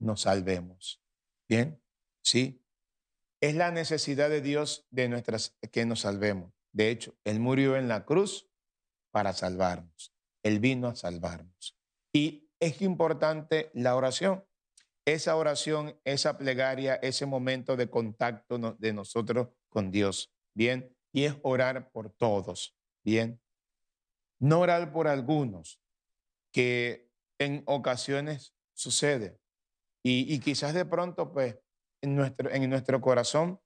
nos 0.00 0.22
salvemos. 0.22 1.00
Bien, 1.48 1.80
sí. 2.24 2.66
Es 3.40 3.54
la 3.54 3.70
necesidad 3.70 4.30
de 4.30 4.40
Dios 4.40 4.86
de 4.90 5.08
nuestras 5.08 5.56
que 5.70 5.86
nos 5.86 6.00
salvemos. 6.00 6.52
De 6.72 6.90
hecho, 6.90 7.16
Él 7.22 7.38
murió 7.38 7.76
en 7.76 7.86
la 7.86 8.04
cruz 8.04 8.50
para 9.12 9.32
salvarnos. 9.32 10.12
Él 10.42 10.58
vino 10.58 10.88
a 10.88 10.96
salvarnos. 10.96 11.78
Y 12.12 12.51
es 12.62 12.80
importante 12.80 13.72
la 13.74 13.96
oración. 13.96 14.44
Esa 15.04 15.34
oración, 15.34 15.98
esa 16.04 16.38
plegaria, 16.38 16.94
ese 16.94 17.26
momento 17.26 17.76
de 17.76 17.90
contacto 17.90 18.76
de 18.78 18.92
nosotros 18.92 19.48
con 19.68 19.90
Dios. 19.90 20.32
Bien. 20.54 20.96
Y 21.12 21.24
es 21.24 21.34
orar 21.42 21.90
por 21.90 22.10
todos. 22.10 22.76
Bien. 23.04 23.42
No 24.38 24.60
orar 24.60 24.92
por 24.92 25.08
algunos, 25.08 25.80
que 26.52 27.10
en 27.40 27.64
ocasiones 27.66 28.54
sucede. 28.74 29.40
Y, 30.04 30.32
y 30.32 30.38
quizás 30.38 30.72
de 30.72 30.84
pronto, 30.84 31.32
pues, 31.32 31.58
en 32.00 32.14
nuestro, 32.14 32.48
en 32.48 32.70
nuestro 32.70 33.00
corazón, 33.00 33.60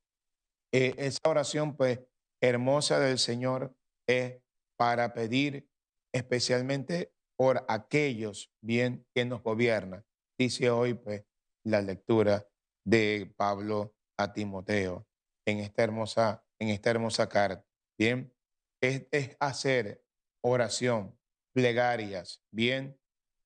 eh, 0.73 0.95
esa 0.97 1.21
oración, 1.29 1.77
pues, 1.77 2.01
hermosa 2.41 2.99
del 2.99 3.19
Señor 3.19 3.77
es 4.07 4.41
para 4.79 5.13
pedir 5.13 5.69
especialmente 6.13 7.13
por 7.37 7.65
aquellos, 7.69 8.53
bien, 8.63 9.07
que 9.15 9.25
nos 9.25 9.43
gobiernan. 9.43 10.05
Dice 10.39 10.71
hoy, 10.71 10.95
pues, 10.95 11.25
la 11.65 11.83
lectura 11.83 12.47
de 12.85 13.33
Pablo 13.37 13.95
a 14.19 14.33
Timoteo 14.33 15.07
en 15.47 15.59
esta 15.59 15.83
hermosa, 15.83 16.45
en 16.59 16.69
esta 16.69 16.91
hermosa 16.91 17.29
carta. 17.29 17.67
Bien, 17.99 18.33
es, 18.81 19.07
es 19.11 19.37
hacer 19.41 20.05
oración, 20.43 21.19
plegarias, 21.55 22.43
bien, 22.53 22.99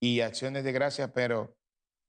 y 0.02 0.20
acciones 0.20 0.64
de 0.64 0.72
gracias, 0.72 1.10
pero 1.14 1.56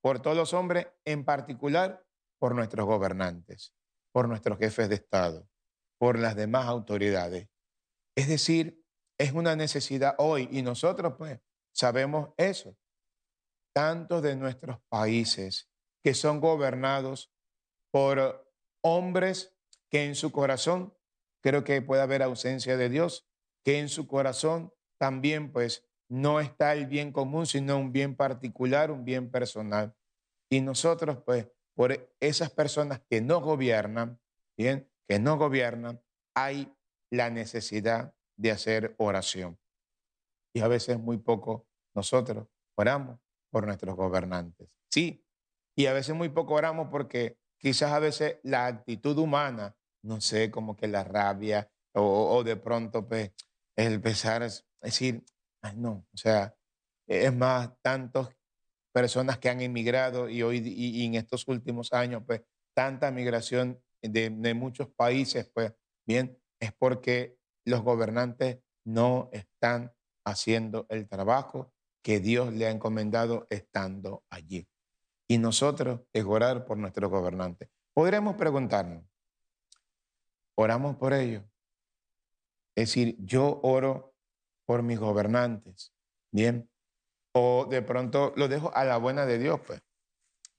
por 0.01 0.21
todos 0.21 0.37
los 0.37 0.53
hombres, 0.53 0.87
en 1.05 1.25
particular 1.25 2.05
por 2.39 2.55
nuestros 2.55 2.85
gobernantes, 2.85 3.73
por 4.11 4.27
nuestros 4.27 4.57
jefes 4.57 4.89
de 4.89 4.95
Estado, 4.95 5.47
por 5.99 6.17
las 6.17 6.35
demás 6.35 6.65
autoridades. 6.65 7.49
Es 8.17 8.27
decir, 8.27 8.83
es 9.19 9.33
una 9.33 9.55
necesidad 9.55 10.15
hoy 10.17 10.49
y 10.51 10.63
nosotros 10.63 11.15
pues 11.17 11.39
sabemos 11.73 12.29
eso. 12.37 12.75
Tantos 13.73 14.21
de 14.21 14.35
nuestros 14.35 14.79
países 14.89 15.69
que 16.03 16.13
son 16.13 16.39
gobernados 16.39 17.31
por 17.91 18.51
hombres 18.81 19.55
que 19.89 20.05
en 20.05 20.15
su 20.15 20.31
corazón 20.31 20.93
creo 21.41 21.63
que 21.63 21.81
puede 21.81 22.01
haber 22.01 22.23
ausencia 22.23 22.77
de 22.77 22.89
Dios, 22.89 23.27
que 23.63 23.79
en 23.79 23.89
su 23.89 24.07
corazón 24.07 24.73
también 24.97 25.51
pues 25.51 25.87
no 26.09 26.39
está 26.39 26.73
el 26.73 26.87
bien 26.87 27.11
común, 27.11 27.45
sino 27.45 27.77
un 27.77 27.91
bien 27.91 28.15
particular, 28.15 28.91
un 28.91 29.05
bien 29.05 29.31
personal. 29.31 29.95
Y 30.49 30.61
nosotros 30.61 31.23
pues 31.25 31.47
por 31.75 32.13
esas 32.19 32.51
personas 32.51 33.01
que 33.09 33.21
no 33.21 33.41
gobiernan, 33.41 34.19
bien, 34.57 34.89
que 35.07 35.19
no 35.19 35.37
gobiernan, 35.37 36.01
hay 36.35 36.73
la 37.09 37.29
necesidad 37.29 38.13
de 38.37 38.51
hacer 38.51 38.95
oración. 38.97 39.60
Y 40.53 40.61
a 40.61 40.67
veces 40.67 40.99
muy 40.99 41.17
poco 41.17 41.67
nosotros 41.95 42.47
oramos 42.75 43.19
por 43.49 43.65
nuestros 43.65 43.95
gobernantes. 43.95 44.69
Sí, 44.89 45.25
y 45.75 45.85
a 45.85 45.93
veces 45.93 46.15
muy 46.15 46.29
poco 46.29 46.55
oramos 46.55 46.89
porque 46.89 47.37
quizás 47.57 47.91
a 47.91 47.99
veces 47.99 48.37
la 48.43 48.65
actitud 48.65 49.17
humana, 49.17 49.75
no 50.03 50.19
sé, 50.19 50.51
como 50.51 50.75
que 50.75 50.87
la 50.87 51.03
rabia 51.03 51.69
o, 51.93 52.43
de 52.43 52.55
pronto 52.55 53.07
pues 53.07 53.31
el 53.75 54.01
pesar 54.01 54.43
es 54.43 54.65
decir, 54.81 55.23
ay 55.61 55.75
no, 55.77 56.07
o 56.13 56.17
sea, 56.17 56.55
es 57.07 57.33
más, 57.33 57.71
tantas 57.81 58.29
personas 58.93 59.37
que 59.37 59.49
han 59.49 59.61
emigrado 59.61 60.29
y 60.29 60.41
hoy 60.43 60.57
y, 60.57 61.01
y 61.01 61.05
en 61.05 61.15
estos 61.15 61.47
últimos 61.47 61.93
años 61.93 62.23
pues 62.25 62.41
tanta 62.73 63.11
migración 63.11 63.81
de, 64.01 64.29
de 64.29 64.53
muchos 64.53 64.89
países 64.89 65.49
pues 65.53 65.73
bien, 66.05 66.37
es 66.59 66.73
porque 66.73 67.37
los 67.65 67.81
gobernantes 67.81 68.59
no 68.85 69.29
están 69.31 69.93
haciendo 70.25 70.85
el 70.89 71.07
trabajo 71.07 71.73
que 72.01 72.19
Dios 72.19 72.53
le 72.53 72.67
ha 72.67 72.71
encomendado 72.71 73.47
estando 73.49 74.23
allí. 74.29 74.67
Y 75.27 75.37
nosotros 75.37 76.01
es 76.13 76.25
orar 76.25 76.65
por 76.65 76.77
nuestros 76.77 77.09
gobernantes. 77.09 77.69
Podremos 77.93 78.35
preguntarnos, 78.35 79.05
¿oramos 80.55 80.95
por 80.97 81.13
ellos? 81.13 81.43
Es 82.75 82.89
decir, 82.89 83.15
yo 83.19 83.59
oro 83.63 84.15
por 84.65 84.83
mis 84.83 84.99
gobernantes, 84.99 85.93
¿bien? 86.31 86.69
O 87.33 87.67
de 87.69 87.81
pronto 87.81 88.33
lo 88.35 88.47
dejo 88.47 88.73
a 88.75 88.83
la 88.85 88.97
buena 88.97 89.25
de 89.25 89.39
Dios, 89.39 89.59
pues. 89.65 89.81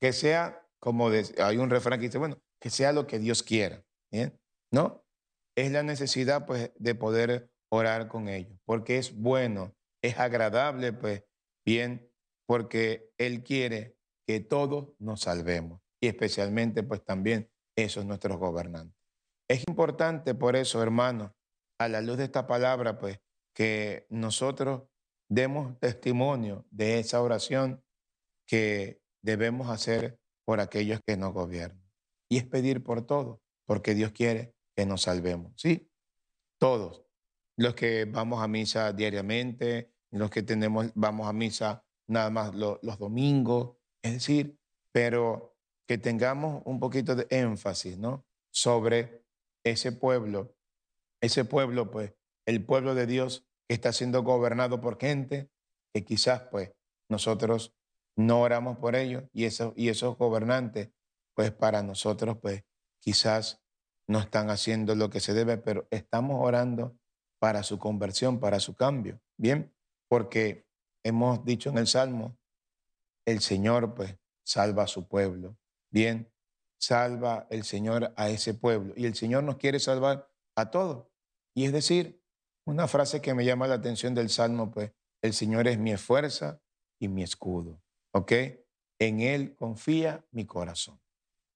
Que 0.00 0.12
sea, 0.12 0.66
como 0.78 1.08
hay 1.08 1.56
un 1.58 1.70
refrán 1.70 1.98
que 1.98 2.06
dice, 2.06 2.18
bueno, 2.18 2.40
que 2.58 2.70
sea 2.70 2.92
lo 2.92 3.06
que 3.06 3.18
Dios 3.18 3.42
quiera, 3.42 3.84
¿bien? 4.10 4.38
¿No? 4.70 5.04
Es 5.54 5.70
la 5.70 5.82
necesidad, 5.82 6.46
pues, 6.46 6.72
de 6.76 6.94
poder 6.94 7.51
orar 7.72 8.06
con 8.06 8.28
ellos, 8.28 8.58
porque 8.66 8.98
es 8.98 9.16
bueno, 9.16 9.74
es 10.02 10.18
agradable, 10.18 10.92
pues, 10.92 11.24
bien, 11.64 12.12
porque 12.46 13.10
Él 13.16 13.42
quiere 13.42 13.96
que 14.26 14.40
todos 14.40 14.94
nos 14.98 15.22
salvemos, 15.22 15.80
y 15.98 16.08
especialmente, 16.08 16.82
pues, 16.82 17.02
también 17.02 17.50
esos 17.74 18.04
nuestros 18.04 18.36
gobernantes. 18.36 18.94
Es 19.48 19.64
importante, 19.66 20.34
por 20.34 20.54
eso, 20.54 20.82
hermanos, 20.82 21.32
a 21.80 21.88
la 21.88 22.02
luz 22.02 22.18
de 22.18 22.24
esta 22.24 22.46
palabra, 22.46 22.98
pues, 22.98 23.20
que 23.54 24.06
nosotros 24.10 24.82
demos 25.30 25.78
testimonio 25.78 26.66
de 26.70 26.98
esa 26.98 27.22
oración 27.22 27.82
que 28.46 29.00
debemos 29.22 29.70
hacer 29.70 30.18
por 30.44 30.60
aquellos 30.60 31.00
que 31.06 31.16
nos 31.16 31.32
gobiernan. 31.32 31.82
Y 32.28 32.36
es 32.36 32.44
pedir 32.44 32.82
por 32.82 33.06
todos, 33.06 33.40
porque 33.66 33.94
Dios 33.94 34.12
quiere 34.12 34.54
que 34.76 34.84
nos 34.84 35.02
salvemos. 35.02 35.52
Sí, 35.56 35.90
todos. 36.58 37.06
Los 37.56 37.74
que 37.74 38.04
vamos 38.06 38.42
a 38.42 38.48
misa 38.48 38.92
diariamente, 38.92 39.92
los 40.10 40.30
que 40.30 40.42
tenemos, 40.42 40.90
vamos 40.94 41.26
a 41.28 41.32
misa 41.32 41.84
nada 42.08 42.30
más 42.30 42.54
lo- 42.54 42.78
los 42.82 42.98
domingos, 42.98 43.76
es 44.02 44.12
decir, 44.14 44.58
pero 44.92 45.56
que 45.86 45.98
tengamos 45.98 46.62
un 46.64 46.80
poquito 46.80 47.14
de 47.14 47.26
énfasis, 47.30 47.98
¿no? 47.98 48.26
Sobre 48.52 49.24
ese 49.64 49.92
pueblo, 49.92 50.56
ese 51.22 51.44
pueblo, 51.44 51.90
pues, 51.90 52.14
el 52.46 52.64
pueblo 52.64 52.94
de 52.94 53.06
Dios 53.06 53.46
que 53.68 53.74
está 53.74 53.92
siendo 53.92 54.22
gobernado 54.22 54.80
por 54.80 54.98
gente 54.98 55.50
que 55.94 56.04
quizás, 56.04 56.42
pues, 56.50 56.72
nosotros 57.10 57.74
no 58.16 58.40
oramos 58.40 58.78
por 58.78 58.96
ellos 58.96 59.24
y 59.32 59.44
esos, 59.44 59.72
y 59.76 59.88
esos 59.88 60.16
gobernantes, 60.16 60.90
pues, 61.34 61.52
para 61.52 61.82
nosotros, 61.82 62.38
pues, 62.40 62.64
quizás 63.00 63.62
no 64.08 64.18
están 64.18 64.50
haciendo 64.50 64.94
lo 64.94 65.10
que 65.10 65.20
se 65.20 65.32
debe, 65.34 65.58
pero 65.58 65.86
estamos 65.90 66.38
orando 66.40 66.98
para 67.42 67.64
su 67.64 67.76
conversión, 67.76 68.38
para 68.38 68.60
su 68.60 68.76
cambio. 68.76 69.20
Bien, 69.36 69.74
porque 70.08 70.64
hemos 71.02 71.44
dicho 71.44 71.70
en 71.70 71.78
el 71.78 71.88
Salmo, 71.88 72.38
el 73.26 73.40
Señor 73.40 73.94
pues 73.94 74.16
salva 74.46 74.84
a 74.84 74.86
su 74.86 75.08
pueblo. 75.08 75.58
Bien, 75.90 76.32
salva 76.80 77.48
el 77.50 77.64
Señor 77.64 78.14
a 78.16 78.28
ese 78.28 78.54
pueblo. 78.54 78.94
Y 78.96 79.06
el 79.06 79.16
Señor 79.16 79.42
nos 79.42 79.56
quiere 79.56 79.80
salvar 79.80 80.30
a 80.54 80.70
todos. 80.70 81.08
Y 81.52 81.64
es 81.64 81.72
decir, 81.72 82.22
una 82.64 82.86
frase 82.86 83.20
que 83.20 83.34
me 83.34 83.44
llama 83.44 83.66
la 83.66 83.74
atención 83.74 84.14
del 84.14 84.30
Salmo, 84.30 84.70
pues, 84.70 84.92
el 85.20 85.32
Señor 85.32 85.66
es 85.66 85.80
mi 85.80 85.96
fuerza 85.96 86.62
y 87.00 87.08
mi 87.08 87.24
escudo. 87.24 87.82
¿Ok? 88.14 88.32
En 89.00 89.18
Él 89.18 89.56
confía 89.56 90.24
mi 90.30 90.46
corazón. 90.46 91.00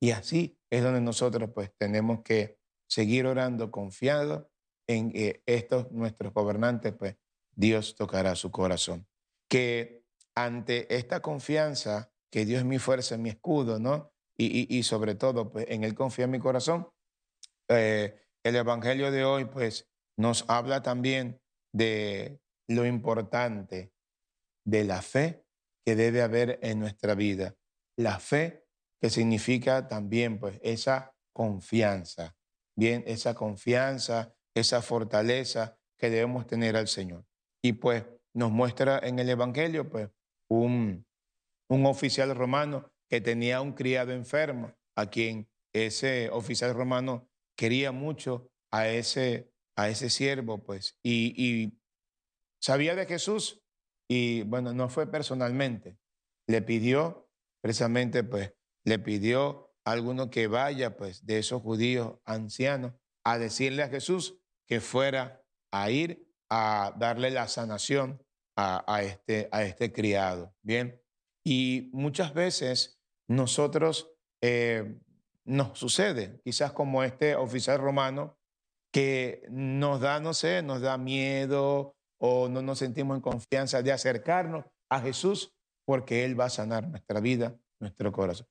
Y 0.03 0.11
así 0.11 0.59
es 0.69 0.83
donde 0.83 1.01
nosotros 1.01 1.49
pues 1.55 1.71
tenemos 1.79 2.23
que 2.23 2.59
seguir 2.89 3.27
orando 3.27 3.71
confiados 3.71 4.49
en 4.89 5.11
que 5.13 5.43
estos 5.47 5.91
nuestros 5.93 6.33
gobernantes, 6.33 6.93
pues 6.95 7.17
Dios 7.55 7.95
tocará 7.97 8.35
su 8.37 8.51
corazón. 8.51 9.09
Que 9.49 10.05
ante 10.35 10.95
esta 10.97 11.21
confianza, 11.21 12.13
que 12.31 12.45
Dios 12.45 12.61
es 12.61 12.67
mi 12.67 12.79
fuerza, 12.79 13.17
mi 13.17 13.31
escudo, 13.31 13.79
¿no? 13.79 14.13
Y, 14.37 14.67
y- 14.75 14.79
y 14.79 14.83
sobre 14.83 15.15
todo, 15.15 15.51
pues 15.53 15.67
en 15.69 15.85
Él 15.85 15.95
confía 15.95 16.27
mi 16.27 16.39
corazón. 16.39 16.89
eh, 17.69 18.21
el 18.45 18.57
Evangelio 18.57 19.11
de 19.11 19.25
hoy, 19.25 19.47
pues 19.47 19.89
nos 20.17 20.45
habla 20.49 20.83
también 20.83 21.41
de 21.75 22.41
lo 22.69 22.87
importante 22.87 23.93
de 24.65 24.85
la 24.85 25.03
fe 25.03 25.45
que 25.85 25.97
debe 25.97 26.23
haber 26.23 26.59
en 26.63 26.81
nuestra 26.81 27.15
vida. 27.15 27.57
La 27.97 28.19
fe 28.21 28.67
que 29.01 29.11
significa 29.11 29.89
también 29.89 30.39
pues 30.39 30.59
esa 30.63 31.15
confianza, 31.35 32.37
bien, 32.77 33.05
esa 33.07 33.35
confianza, 33.35 34.36
esa 34.57 34.81
fortaleza 34.81 35.79
que 35.99 36.11
debemos 36.11 36.47
tener 36.47 36.77
al 36.77 36.89
Señor. 36.89 37.27
Y 37.63 37.75
pues 37.75 38.05
nos 38.35 38.51
muestra 38.51 38.99
en 39.03 39.19
el 39.19 39.29
Evangelio 39.29 39.89
pues 39.89 40.11
un, 40.49 41.07
un 41.69 41.87
oficial 41.87 42.35
romano 42.35 42.91
que 43.09 43.21
tenía 43.21 43.61
un 43.61 43.75
criado 43.75 44.13
enfermo 44.13 44.75
a 44.97 45.07
quien 45.11 45.49
ese 45.73 46.31
oficial 46.31 46.75
romano 46.75 47.29
quería 47.57 47.93
mucho 47.93 48.51
a 48.73 48.89
ese, 48.89 49.53
a 49.77 49.89
ese 49.89 50.11
siervo, 50.11 50.65
pues, 50.65 50.99
y, 51.03 51.35
y 51.37 51.79
sabía 52.61 52.95
de 52.95 53.07
Jesús 53.07 53.63
y, 54.09 54.43
bueno, 54.43 54.73
no 54.73 54.89
fue 54.89 55.11
personalmente. 55.11 55.99
Le 56.49 56.63
pidió, 56.63 57.29
precisamente, 57.61 58.25
pues, 58.25 58.55
le 58.85 58.99
pidió 58.99 59.75
a 59.85 59.93
alguno 59.93 60.31
que 60.31 60.47
vaya, 60.47 60.97
pues, 60.97 61.27
de 61.27 61.39
esos 61.39 61.63
judíos 61.63 62.19
ancianos 62.25 62.95
a 63.25 63.39
decirle 63.39 63.83
a 63.83 63.89
Jesús 63.89 64.41
que 64.67 64.81
fuera 64.81 65.43
a 65.73 65.91
ir 65.91 66.27
a 66.51 66.95
darle 66.99 67.31
la 67.31 67.49
sanación 67.49 68.23
a, 68.59 69.03
este, 69.03 69.49
a 69.53 69.63
este 69.65 69.93
criado. 69.93 70.55
Bien, 70.63 71.01
y 71.45 71.91
muchas 71.93 72.33
veces 72.33 72.99
nosotros 73.29 74.11
eh, 74.43 74.99
nos 75.45 75.79
sucede, 75.79 76.41
quizás 76.43 76.73
como 76.73 77.03
este 77.05 77.37
oficial 77.37 77.79
romano, 77.79 78.39
que 78.93 79.47
nos 79.51 80.01
da, 80.01 80.21
no 80.21 80.33
sé, 80.33 80.63
nos 80.63 80.81
da 80.81 80.97
miedo 80.97 81.95
o 82.19 82.49
no 82.49 82.63
nos 82.63 82.79
sentimos 82.79 83.17
en 83.17 83.21
confianza 83.21 83.83
de 83.83 83.93
acercarnos 83.93 84.65
a 84.91 85.01
Jesús 85.01 85.53
porque 85.85 86.25
Él 86.25 86.39
va 86.39 86.47
a 86.47 86.51
sanar 86.51 86.89
nuestra 86.89 87.21
vida, 87.21 87.57
nuestro 87.79 88.11
corazón. 88.11 88.47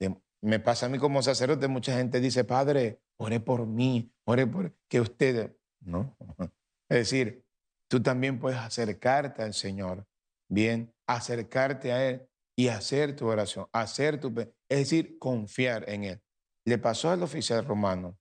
De- 0.00 0.16
Me 0.40 0.60
pasa 0.60 0.86
a 0.86 0.88
mí 0.88 0.98
como 0.98 1.22
sacerdote, 1.22 1.68
mucha 1.68 1.94
gente 1.96 2.20
dice, 2.20 2.44
Padre, 2.44 3.00
ore 3.18 3.40
por 3.40 3.66
mí, 3.66 4.12
ore 4.24 4.46
por 4.46 4.74
que 4.88 5.00
usted, 5.00 5.56
¿no? 5.80 6.16
Es 6.88 6.98
decir, 6.98 7.44
tú 7.88 8.00
también 8.00 8.38
puedes 8.38 8.58
acercarte 8.60 9.42
al 9.42 9.54
Señor, 9.54 10.06
bien, 10.48 10.94
acercarte 11.06 11.90
a 11.90 12.08
Él 12.08 12.28
y 12.56 12.68
hacer 12.68 13.16
tu 13.16 13.26
oración, 13.26 13.66
hacer 13.72 14.20
tu, 14.20 14.32
es 14.38 14.78
decir, 14.78 15.18
confiar 15.18 15.88
en 15.88 16.04
Él. 16.04 16.22
Le 16.64 16.78
pasó 16.78 17.10
al 17.10 17.22
oficial 17.24 17.64
romano, 17.64 18.16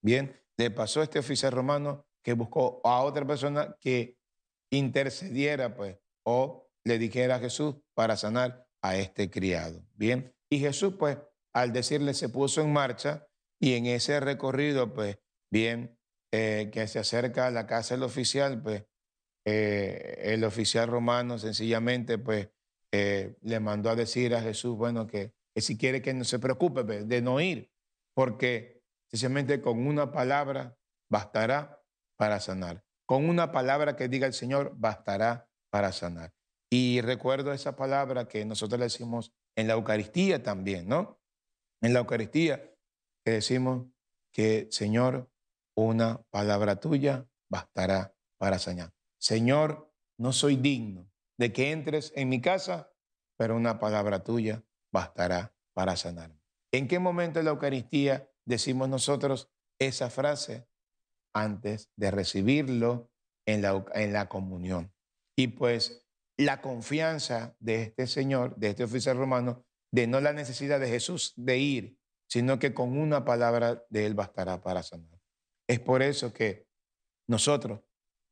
bien, 0.00 0.40
le 0.56 0.70
pasó 0.70 1.00
a 1.00 1.04
este 1.04 1.18
oficial 1.18 1.52
romano 1.52 2.06
que 2.22 2.32
buscó 2.32 2.80
a 2.84 3.02
otra 3.02 3.26
persona 3.26 3.76
que 3.80 4.16
intercediera, 4.70 5.74
pues, 5.74 5.96
o 6.24 6.68
le 6.84 6.98
dijera 6.98 7.36
a 7.36 7.40
Jesús 7.40 7.76
para 7.94 8.16
sanar 8.16 8.66
a 8.82 8.96
este 8.96 9.30
criado, 9.30 9.84
bien. 9.94 10.32
Y 10.48 10.60
Jesús, 10.60 10.94
pues, 10.98 11.18
al 11.52 11.72
decirle, 11.72 12.14
se 12.14 12.28
puso 12.28 12.60
en 12.60 12.72
marcha 12.72 13.26
y 13.60 13.74
en 13.74 13.86
ese 13.86 14.20
recorrido, 14.20 14.92
pues, 14.92 15.18
bien, 15.50 15.98
eh, 16.32 16.70
que 16.72 16.86
se 16.88 16.98
acerca 16.98 17.46
a 17.46 17.50
la 17.50 17.66
casa 17.66 17.94
del 17.94 18.02
oficial, 18.02 18.62
pues, 18.62 18.84
eh, 19.46 20.18
el 20.24 20.44
oficial 20.44 20.88
romano 20.88 21.38
sencillamente, 21.38 22.18
pues, 22.18 22.48
eh, 22.92 23.36
le 23.42 23.60
mandó 23.60 23.90
a 23.90 23.96
decir 23.96 24.34
a 24.34 24.42
Jesús, 24.42 24.76
bueno, 24.76 25.06
que, 25.06 25.34
si 25.56 25.78
quiere 25.78 26.02
que 26.02 26.12
no 26.12 26.24
se 26.24 26.38
preocupe 26.38 26.84
pues, 26.84 27.08
de 27.08 27.22
no 27.22 27.40
ir, 27.40 27.70
porque 28.14 28.82
sencillamente 29.10 29.60
con 29.62 29.86
una 29.86 30.12
palabra 30.12 30.76
bastará 31.10 31.82
para 32.18 32.40
sanar. 32.40 32.84
Con 33.06 33.28
una 33.28 33.52
palabra 33.52 33.96
que 33.96 34.08
diga 34.08 34.26
el 34.26 34.32
Señor 34.32 34.72
bastará 34.76 35.48
para 35.70 35.92
sanar. 35.92 36.34
Y 36.70 37.00
recuerdo 37.00 37.52
esa 37.52 37.76
palabra 37.76 38.28
que 38.28 38.44
nosotros 38.44 38.78
le 38.78 38.86
decimos 38.86 39.32
en 39.56 39.68
la 39.68 39.74
Eucaristía 39.74 40.42
también, 40.42 40.88
¿no? 40.88 41.20
En 41.80 41.92
la 41.92 42.00
Eucaristía 42.00 42.75
que 43.26 43.32
decimos 43.32 43.88
que, 44.32 44.68
Señor, 44.70 45.28
una 45.74 46.22
palabra 46.30 46.78
tuya 46.78 47.28
bastará 47.50 48.16
para 48.38 48.60
sanar. 48.60 48.94
Señor, 49.18 49.92
no 50.16 50.32
soy 50.32 50.54
digno 50.54 51.10
de 51.36 51.52
que 51.52 51.72
entres 51.72 52.12
en 52.14 52.28
mi 52.28 52.40
casa, 52.40 52.92
pero 53.36 53.56
una 53.56 53.80
palabra 53.80 54.22
tuya 54.22 54.64
bastará 54.92 55.56
para 55.74 55.96
sanarme. 55.96 56.40
¿En 56.70 56.86
qué 56.86 57.00
momento 57.00 57.40
de 57.40 57.46
la 57.46 57.50
Eucaristía 57.50 58.30
decimos 58.44 58.88
nosotros 58.88 59.50
esa 59.80 60.08
frase? 60.08 60.68
Antes 61.34 61.90
de 61.96 62.12
recibirlo 62.12 63.10
en 63.44 63.60
la, 63.60 63.84
en 63.94 64.12
la 64.12 64.28
comunión. 64.28 64.94
Y 65.36 65.48
pues 65.48 66.06
la 66.36 66.60
confianza 66.60 67.56
de 67.58 67.82
este 67.82 68.06
Señor, 68.06 68.54
de 68.54 68.68
este 68.68 68.84
oficial 68.84 69.16
romano, 69.16 69.66
de 69.92 70.06
no 70.06 70.20
la 70.20 70.32
necesidad 70.32 70.78
de 70.78 70.88
Jesús 70.88 71.34
de 71.36 71.58
ir, 71.58 71.98
sino 72.28 72.58
que 72.58 72.74
con 72.74 72.98
una 72.98 73.24
palabra 73.24 73.84
de 73.88 74.06
Él 74.06 74.14
bastará 74.14 74.60
para 74.60 74.82
sanar. 74.82 75.20
Es 75.68 75.80
por 75.80 76.02
eso 76.02 76.32
que 76.32 76.66
nosotros 77.28 77.80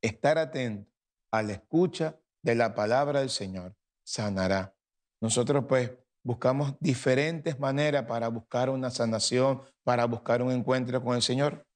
estar 0.02 0.38
atentos 0.38 0.92
a 1.32 1.42
la 1.42 1.52
escucha 1.54 2.20
de 2.42 2.54
la 2.54 2.74
palabra 2.74 3.20
del 3.20 3.30
Señor 3.30 3.76
sanará. 4.04 4.76
Nosotros 5.20 5.64
pues 5.68 5.92
buscamos 6.22 6.74
diferentes 6.80 7.58
maneras 7.58 8.04
para 8.04 8.28
buscar 8.28 8.70
una 8.70 8.90
sanación, 8.90 9.62
para 9.82 10.04
buscar 10.06 10.42
un 10.42 10.52
encuentro 10.52 11.02
con 11.02 11.16
el 11.16 11.22
Señor 11.22 11.66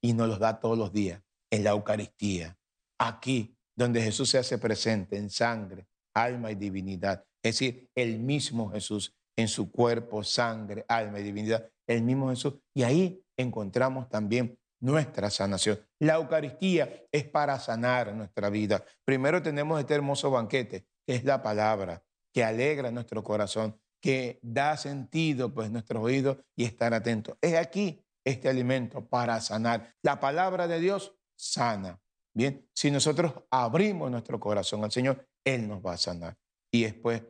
y 0.00 0.12
nos 0.12 0.28
los 0.28 0.38
da 0.38 0.60
todos 0.60 0.76
los 0.76 0.92
días 0.92 1.22
en 1.50 1.64
la 1.64 1.70
Eucaristía, 1.70 2.58
aquí 2.98 3.56
donde 3.76 4.02
Jesús 4.02 4.30
se 4.30 4.38
hace 4.38 4.58
presente 4.58 5.16
en 5.16 5.30
sangre, 5.30 5.86
alma 6.14 6.50
y 6.50 6.54
divinidad. 6.54 7.24
Es 7.42 7.58
decir, 7.58 7.90
el 7.94 8.18
mismo 8.18 8.70
Jesús 8.70 9.14
en 9.36 9.48
su 9.48 9.70
cuerpo, 9.70 10.22
sangre, 10.22 10.84
alma 10.88 11.20
y 11.20 11.22
divinidad, 11.22 11.68
el 11.86 12.02
mismo 12.02 12.30
Jesús. 12.30 12.54
Y 12.74 12.82
ahí 12.82 13.22
encontramos 13.36 14.08
también 14.08 14.58
nuestra 14.80 15.30
sanación. 15.30 15.80
La 15.98 16.14
Eucaristía 16.14 17.06
es 17.10 17.24
para 17.24 17.58
sanar 17.58 18.14
nuestra 18.14 18.50
vida. 18.50 18.84
Primero 19.04 19.42
tenemos 19.42 19.80
este 19.80 19.94
hermoso 19.94 20.30
banquete, 20.30 20.86
que 21.06 21.14
es 21.14 21.24
la 21.24 21.42
palabra, 21.42 22.02
que 22.32 22.44
alegra 22.44 22.90
nuestro 22.90 23.22
corazón, 23.22 23.80
que 24.00 24.38
da 24.42 24.76
sentido 24.76 25.54
pues 25.54 25.70
nuestros 25.70 26.02
oídos 26.02 26.36
y 26.54 26.64
estar 26.64 26.92
atentos. 26.92 27.36
Es 27.40 27.54
aquí 27.54 28.04
este 28.24 28.48
alimento 28.48 29.06
para 29.06 29.40
sanar. 29.40 29.94
La 30.02 30.20
palabra 30.20 30.68
de 30.68 30.80
Dios 30.80 31.16
sana. 31.36 32.00
Bien, 32.34 32.68
si 32.74 32.90
nosotros 32.90 33.32
abrimos 33.50 34.10
nuestro 34.10 34.40
corazón 34.40 34.82
al 34.84 34.90
Señor, 34.90 35.26
Él 35.44 35.68
nos 35.68 35.84
va 35.84 35.94
a 35.94 35.98
sanar. 35.98 36.36
Y 36.72 36.82
después, 36.82 37.22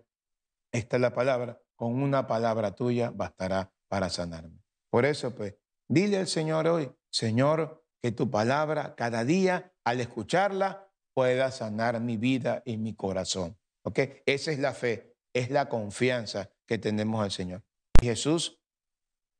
esta 0.72 0.96
es 0.96 1.02
la 1.02 1.12
palabra, 1.12 1.60
con 1.84 2.02
una 2.02 2.26
palabra 2.26 2.74
tuya 2.74 3.10
bastará 3.10 3.70
para 3.88 4.08
sanarme. 4.08 4.58
Por 4.88 5.04
eso, 5.04 5.34
pues, 5.34 5.54
dile 5.86 6.16
al 6.16 6.26
Señor 6.26 6.66
hoy, 6.66 6.90
Señor, 7.10 7.84
que 8.00 8.10
tu 8.10 8.30
palabra 8.30 8.94
cada 8.94 9.22
día, 9.22 9.74
al 9.84 10.00
escucharla, 10.00 10.90
pueda 11.12 11.50
sanar 11.50 12.00
mi 12.00 12.16
vida 12.16 12.62
y 12.64 12.78
mi 12.78 12.94
corazón. 12.94 13.58
¿Ok? 13.82 13.98
Esa 14.24 14.50
es 14.50 14.60
la 14.60 14.72
fe, 14.72 15.14
es 15.34 15.50
la 15.50 15.68
confianza 15.68 16.50
que 16.66 16.78
tenemos 16.78 17.22
al 17.22 17.30
Señor. 17.30 17.62
Y 18.00 18.06
Jesús, 18.06 18.58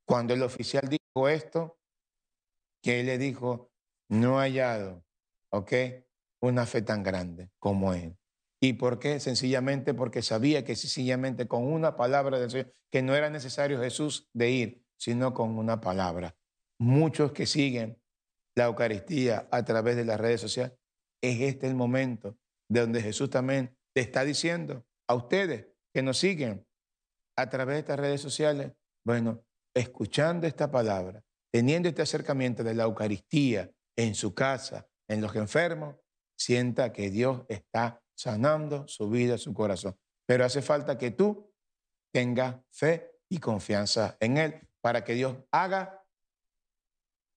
cuando 0.07 0.35
el 0.35 0.43
oficial 0.43 0.87
dijo 0.87 1.31
esto, 1.31 1.79
que 2.83 3.01
él 3.01 3.07
le 3.07 3.17
dijo, 3.17 3.73
no 4.11 4.39
he 4.39 4.51
hallado, 4.51 5.03
¿ok? 5.49 5.73
Una 6.43 6.67
fe 6.67 6.83
tan 6.83 7.03
grande 7.03 7.51
como 7.59 7.95
él. 7.95 8.19
¿Y 8.64 8.72
por 8.72 8.98
qué? 8.98 9.20
Sencillamente 9.20 9.92
porque 9.92 10.22
sabía 10.22 10.64
que 10.64 10.74
sencillamente 10.74 11.46
con 11.46 11.70
una 11.70 11.96
palabra 11.96 12.40
del 12.40 12.50
Señor, 12.50 12.72
que 12.90 13.03
no 13.03 13.14
era 13.14 13.29
necesario 13.29 13.79
Jesús 13.79 14.31
de 14.33 14.50
ir, 14.50 14.83
sino 14.96 15.35
con 15.35 15.59
una 15.59 15.83
palabra. 15.83 16.35
Muchos 16.81 17.33
que 17.33 17.44
siguen 17.44 18.00
la 18.57 18.64
Eucaristía 18.64 19.48
a 19.50 19.66
través 19.66 19.96
de 19.96 20.07
las 20.07 20.18
redes 20.18 20.40
sociales, 20.40 20.79
es 21.22 21.42
este 21.42 21.66
el 21.66 21.74
momento 21.74 22.38
de 22.70 22.81
donde 22.81 23.03
Jesús 23.03 23.29
también 23.29 23.77
le 23.94 24.00
está 24.00 24.24
diciendo 24.24 24.87
a 25.09 25.14
ustedes 25.14 25.66
que 25.92 26.00
nos 26.00 26.16
siguen 26.16 26.66
a 27.37 27.50
través 27.50 27.74
de 27.74 27.81
estas 27.81 28.00
redes 28.00 28.22
sociales, 28.22 28.72
bueno, 29.05 29.44
escuchando 29.74 30.46
esta 30.46 30.70
palabra, 30.70 31.22
teniendo 31.53 31.90
este 31.90 32.00
acercamiento 32.00 32.64
de 32.64 32.72
la 32.72 32.85
Eucaristía 32.85 33.70
en 33.94 34.14
su 34.14 34.33
casa, 34.33 34.88
en 35.07 35.20
los 35.20 35.37
enfermos, 35.37 35.96
sienta 36.38 36.94
que 36.94 37.11
Dios 37.11 37.42
está 37.50 38.00
sanando 38.14 38.87
su 38.88 39.09
vida, 39.09 39.38
su 39.38 39.53
corazón. 39.53 39.96
Pero 40.27 40.44
hace 40.44 40.62
falta 40.62 40.96
que 40.98 41.11
tú 41.11 41.53
tengas 42.12 42.57
fe 42.70 43.18
y 43.29 43.38
confianza 43.38 44.16
en 44.20 44.38
Él 44.38 44.68
para 44.81 45.05
que 45.05 45.14
Dios 45.14 45.37
haga 45.50 46.05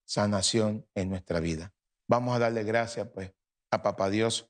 sanación 0.06 0.88
en 0.96 1.10
nuestra 1.10 1.40
vida. 1.40 1.74
Vamos 2.08 2.36
a 2.36 2.40
darle 2.40 2.64
gracias 2.64 3.10
pues 3.14 3.34
a 3.72 3.82
Papá 3.82 4.10
Dios 4.10 4.50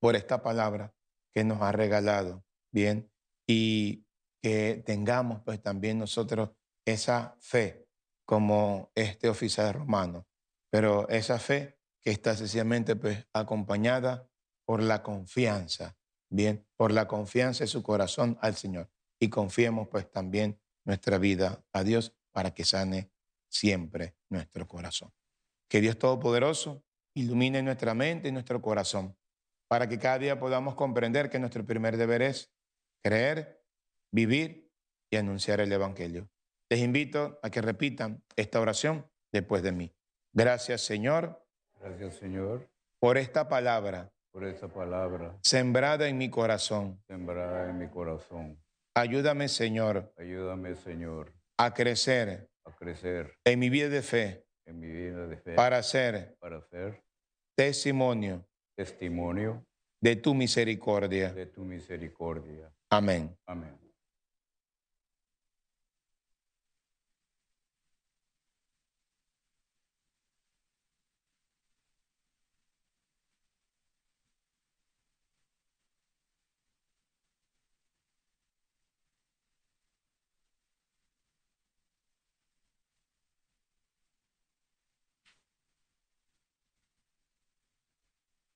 por 0.00 0.16
esta 0.16 0.42
palabra 0.42 0.94
que 1.32 1.44
nos 1.44 1.60
ha 1.60 1.72
regalado, 1.72 2.44
bien, 2.72 3.10
y 3.46 4.06
que 4.42 4.82
tengamos 4.86 5.42
pues 5.44 5.60
también 5.62 5.98
nosotros 5.98 6.50
esa 6.86 7.36
fe 7.40 7.86
como 8.24 8.90
este 8.94 9.28
oficial 9.28 9.74
romano, 9.74 10.26
pero 10.70 11.08
esa 11.08 11.38
fe 11.38 11.78
que 12.00 12.10
está 12.10 12.34
sencillamente 12.34 12.96
pues 12.96 13.26
acompañada 13.32 14.29
por 14.70 14.84
la 14.84 15.02
confianza, 15.02 15.98
bien, 16.28 16.64
por 16.76 16.92
la 16.92 17.08
confianza 17.08 17.64
de 17.64 17.66
su 17.66 17.82
corazón 17.82 18.38
al 18.40 18.54
Señor. 18.54 18.88
Y 19.18 19.28
confiemos 19.28 19.88
pues 19.88 20.08
también 20.08 20.60
nuestra 20.84 21.18
vida 21.18 21.64
a 21.72 21.82
Dios 21.82 22.14
para 22.30 22.54
que 22.54 22.64
sane 22.64 23.10
siempre 23.48 24.14
nuestro 24.28 24.68
corazón. 24.68 25.12
Que 25.68 25.80
Dios 25.80 25.98
Todopoderoso 25.98 26.84
ilumine 27.14 27.64
nuestra 27.64 27.94
mente 27.94 28.28
y 28.28 28.30
nuestro 28.30 28.62
corazón 28.62 29.16
para 29.66 29.88
que 29.88 29.98
cada 29.98 30.20
día 30.20 30.38
podamos 30.38 30.76
comprender 30.76 31.30
que 31.30 31.40
nuestro 31.40 31.66
primer 31.66 31.96
deber 31.96 32.22
es 32.22 32.52
creer, 33.02 33.64
vivir 34.12 34.70
y 35.10 35.16
anunciar 35.16 35.58
el 35.58 35.72
Evangelio. 35.72 36.30
Les 36.68 36.78
invito 36.78 37.40
a 37.42 37.50
que 37.50 37.60
repitan 37.60 38.22
esta 38.36 38.60
oración 38.60 39.10
después 39.32 39.64
de 39.64 39.72
mí. 39.72 39.92
Gracias, 40.32 40.82
Señor, 40.82 41.44
Gracias, 41.80 42.14
Señor, 42.18 42.70
por 43.00 43.18
esta 43.18 43.48
palabra 43.48 44.12
por 44.32 44.44
esta 44.44 44.68
palabra 44.68 45.38
sembrada 45.42 46.08
en 46.08 46.18
mi 46.18 46.30
corazón. 46.30 47.02
sembrada 47.06 47.68
en 47.70 47.78
mi 47.78 47.88
corazón. 47.88 48.62
Ayúdame, 48.94 49.48
Señor, 49.48 50.12
Ayúdame, 50.16 50.74
Señor, 50.74 51.32
a 51.58 51.72
crecer 51.74 52.48
a 52.64 52.74
crecer 52.74 53.34
en 53.44 53.58
mi 53.58 53.70
vida 53.70 53.88
de 53.88 54.02
fe 54.02 54.44
en 54.66 54.78
mi 54.78 54.88
vida 54.90 55.26
de 55.26 55.36
fe 55.36 55.54
para 55.54 55.82
ser 55.82 56.36
para 56.40 56.60
ser 56.62 57.02
testimonio 57.56 58.46
testimonio 58.76 59.64
de 60.00 60.16
tu 60.16 60.34
misericordia. 60.34 61.32
de 61.32 61.46
tu 61.46 61.64
misericordia. 61.64 62.72
Amén. 62.90 63.36
Amén. 63.46 63.78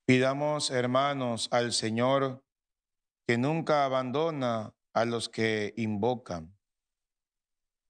Pidamos, 0.07 0.71
hermanos, 0.71 1.49
al 1.51 1.73
Señor 1.73 2.45
que 3.27 3.39
nunca 3.39 3.87
abandona 3.87 4.75
a 4.93 5.07
los 5.07 5.31
que 5.31 5.73
invocan, 5.79 6.55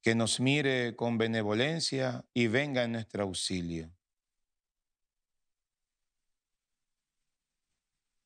que 0.00 0.14
nos 0.14 0.38
mire 0.38 0.94
con 0.94 1.18
benevolencia 1.18 2.24
y 2.32 2.46
venga 2.46 2.84
en 2.84 2.92
nuestro 2.92 3.24
auxilio. 3.24 3.90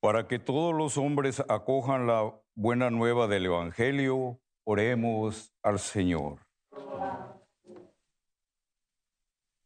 Para 0.00 0.28
que 0.28 0.38
todos 0.38 0.74
los 0.74 0.98
hombres 0.98 1.42
acojan 1.48 2.06
la 2.06 2.38
buena 2.54 2.90
nueva 2.90 3.26
del 3.26 3.46
Evangelio, 3.46 4.38
oremos 4.64 5.54
al 5.62 5.78
Señor. 5.78 6.46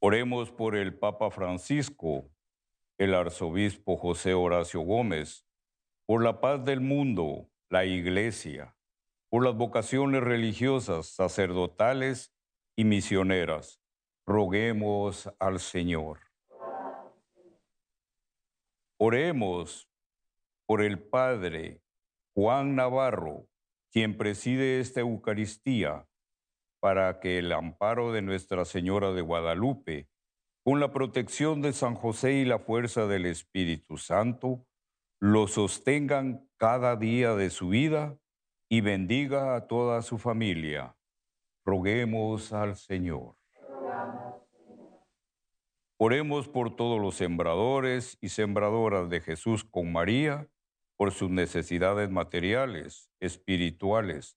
Oremos 0.00 0.52
por 0.52 0.76
el 0.76 0.96
Papa 0.96 1.30
Francisco, 1.32 2.30
el 2.98 3.14
arzobispo 3.14 3.96
José 3.96 4.34
Horacio 4.34 4.80
Gómez, 4.80 5.46
por 6.06 6.22
la 6.22 6.40
paz 6.40 6.64
del 6.64 6.80
mundo, 6.80 7.48
la 7.68 7.84
Iglesia, 7.84 8.76
por 9.30 9.44
las 9.44 9.56
vocaciones 9.56 10.22
religiosas, 10.22 11.06
sacerdotales 11.06 12.34
y 12.76 12.84
misioneras. 12.84 13.80
Roguemos 14.26 15.32
al 15.38 15.58
Señor. 15.58 16.20
Oremos 18.98 19.88
por 20.66 20.82
el 20.82 21.02
Padre 21.02 21.82
Juan 22.34 22.76
Navarro, 22.76 23.48
quien 23.90 24.16
preside 24.16 24.80
esta 24.80 25.00
Eucaristía, 25.00 26.06
para 26.80 27.20
que 27.20 27.38
el 27.38 27.52
amparo 27.52 28.12
de 28.12 28.22
Nuestra 28.22 28.64
Señora 28.64 29.12
de 29.12 29.22
Guadalupe, 29.22 30.08
con 30.64 30.78
la 30.78 30.92
protección 30.92 31.60
de 31.60 31.72
San 31.72 31.94
José 31.94 32.34
y 32.34 32.44
la 32.44 32.58
fuerza 32.58 33.06
del 33.06 33.26
Espíritu 33.26 33.98
Santo, 33.98 34.64
lo 35.20 35.48
sostengan 35.48 36.48
cada 36.56 36.96
día 36.96 37.34
de 37.34 37.50
su 37.50 37.68
vida 37.68 38.18
y 38.68 38.80
bendiga 38.80 39.56
a 39.56 39.66
toda 39.66 40.02
su 40.02 40.18
familia. 40.18 40.96
Roguemos 41.64 42.52
al 42.52 42.76
Señor. 42.76 43.36
Oremos 45.98 46.48
por 46.48 46.74
todos 46.74 47.00
los 47.00 47.16
sembradores 47.16 48.18
y 48.20 48.28
sembradoras 48.28 49.08
de 49.08 49.20
Jesús 49.20 49.64
con 49.64 49.92
María, 49.92 50.48
por 50.96 51.12
sus 51.12 51.30
necesidades 51.30 52.10
materiales, 52.10 53.10
espirituales, 53.20 54.36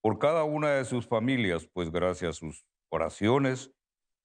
por 0.00 0.18
cada 0.18 0.44
una 0.44 0.70
de 0.70 0.84
sus 0.84 1.06
familias, 1.06 1.68
pues 1.72 1.90
gracias 1.90 2.30
a 2.36 2.38
sus 2.38 2.64
oraciones 2.90 3.72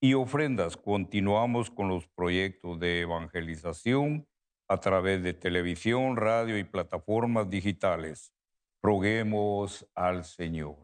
y 0.02 0.14
ofrendas 0.14 0.78
continuamos 0.78 1.70
con 1.70 1.90
los 1.90 2.08
proyectos 2.08 2.80
de 2.80 3.02
evangelización 3.02 4.28
a 4.68 4.80
través 4.80 5.24
de 5.24 5.34
televisión, 5.34 6.16
radio 6.16 6.58
y 6.58 6.64
plataformas 6.64 7.50
digitales. 7.50 8.34
Roguemos 8.82 9.90
al 9.96 10.24
Señor. 10.24 10.78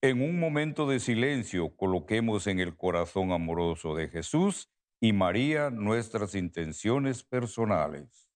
En 0.00 0.22
un 0.22 0.40
momento 0.40 0.88
de 0.88 0.98
silencio, 0.98 1.76
coloquemos 1.76 2.46
en 2.46 2.58
el 2.58 2.76
corazón 2.76 3.32
amoroso 3.32 3.94
de 3.94 4.08
Jesús 4.08 4.70
y 5.00 5.12
María 5.12 5.70
nuestras 5.70 6.34
intenciones 6.34 7.22
personales. 7.22 8.31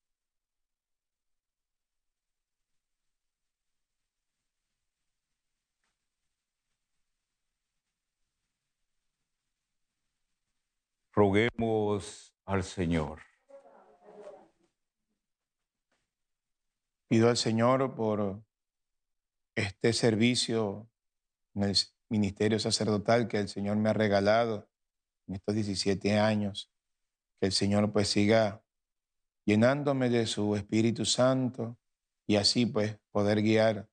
Roguemos 11.17 12.35
al 12.45 12.63
Señor. 12.63 13.23
Pido 17.07 17.29
al 17.29 17.37
Señor 17.37 17.95
por 17.95 18.43
este 19.55 19.93
servicio 19.93 20.87
en 21.55 21.63
el 21.63 21.75
ministerio 22.09 22.59
sacerdotal 22.59 23.27
que 23.27 23.39
el 23.39 23.49
Señor 23.49 23.77
me 23.77 23.89
ha 23.89 23.93
regalado 23.93 24.69
en 25.27 25.33
estos 25.33 25.55
17 25.55 26.19
años. 26.19 26.71
Que 27.39 27.47
el 27.47 27.51
Señor 27.51 27.91
pues 27.91 28.09
siga 28.09 28.63
llenándome 29.43 30.11
de 30.11 30.27
su 30.27 30.55
Espíritu 30.55 31.03
Santo 31.03 31.79
y 32.27 32.35
así 32.35 32.67
pues 32.67 32.99
poder 33.11 33.41
guiar 33.41 33.89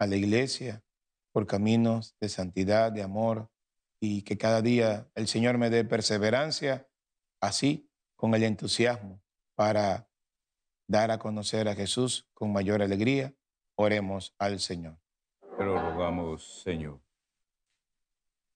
a 0.00 0.08
la 0.08 0.16
iglesia 0.16 0.82
por 1.30 1.46
caminos 1.46 2.16
de 2.20 2.28
santidad, 2.28 2.90
de 2.90 3.04
amor 3.04 3.48
y 4.00 4.22
que 4.22 4.38
cada 4.38 4.62
día 4.62 5.10
el 5.14 5.28
Señor 5.28 5.58
me 5.58 5.70
dé 5.70 5.84
perseverancia, 5.84 6.88
así 7.40 7.90
con 8.16 8.34
el 8.34 8.44
entusiasmo 8.44 9.22
para 9.54 10.08
dar 10.86 11.10
a 11.10 11.18
conocer 11.18 11.68
a 11.68 11.74
Jesús 11.74 12.28
con 12.32 12.52
mayor 12.52 12.82
alegría. 12.82 13.34
Oremos 13.76 14.34
al 14.38 14.60
Señor. 14.60 14.98
Pero 15.56 15.78
rogamos, 15.78 16.62
Señor. 16.62 17.00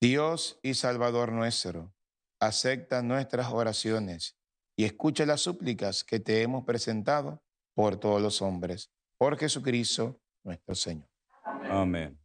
Dios 0.00 0.58
y 0.62 0.74
Salvador 0.74 1.30
nuestro, 1.30 1.94
acepta 2.40 3.02
nuestras 3.02 3.52
oraciones 3.52 4.36
y 4.76 4.84
escucha 4.84 5.26
las 5.26 5.42
súplicas 5.42 6.02
que 6.02 6.18
te 6.18 6.42
hemos 6.42 6.64
presentado 6.64 7.42
por 7.74 7.96
todos 7.96 8.20
los 8.20 8.42
hombres, 8.42 8.90
por 9.16 9.38
Jesucristo 9.38 10.20
nuestro 10.42 10.74
Señor. 10.74 11.08
Amén. 11.70 12.21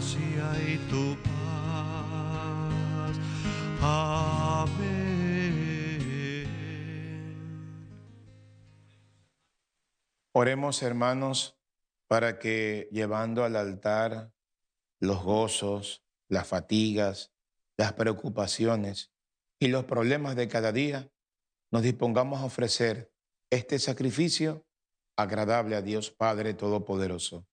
Y 0.00 0.78
tu 0.88 1.14
paz. 1.22 3.16
Amén. 3.82 5.10
Oremos, 10.32 10.82
hermanos, 10.82 11.58
para 12.08 12.38
que 12.38 12.88
llevando 12.90 13.44
al 13.44 13.56
altar 13.56 14.32
los 15.00 15.22
gozos, 15.22 16.02
las 16.28 16.48
fatigas, 16.48 17.34
las 17.76 17.92
preocupaciones 17.92 19.12
y 19.58 19.68
los 19.68 19.84
problemas 19.84 20.34
de 20.34 20.48
cada 20.48 20.72
día, 20.72 21.12
nos 21.70 21.82
dispongamos 21.82 22.40
a 22.40 22.46
ofrecer 22.46 23.12
este 23.50 23.78
sacrificio 23.78 24.66
agradable 25.16 25.76
a 25.76 25.82
Dios 25.82 26.10
Padre 26.10 26.54
Todopoderoso. 26.54 27.49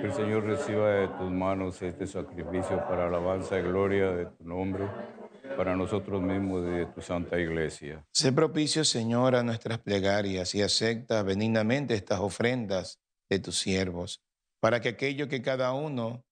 Que 0.00 0.06
el 0.06 0.12
Señor 0.12 0.44
reciba 0.44 0.90
de 0.90 1.08
tus 1.08 1.30
manos 1.30 1.80
este 1.80 2.06
sacrificio 2.06 2.76
para 2.86 3.08
alabanza 3.08 3.58
y 3.58 3.62
gloria 3.62 4.10
de 4.10 4.26
tu 4.26 4.44
nombre, 4.44 4.86
para 5.56 5.74
nosotros 5.74 6.20
mismos 6.20 6.66
y 6.66 6.70
de 6.70 6.86
tu 6.86 7.00
santa 7.00 7.38
iglesia. 7.38 8.04
Sé 8.12 8.32
propicio, 8.32 8.84
Señor, 8.84 9.34
a 9.34 9.42
nuestras 9.42 9.78
plegarias 9.78 10.54
y 10.54 10.60
acepta 10.60 11.22
benignamente 11.22 11.94
estas 11.94 12.20
ofrendas 12.20 13.00
de 13.30 13.38
tus 13.38 13.58
siervos, 13.58 14.22
para 14.60 14.80
que 14.80 14.90
aquello 14.90 15.28
que 15.28 15.40
cada 15.40 15.72
uno 15.72 16.24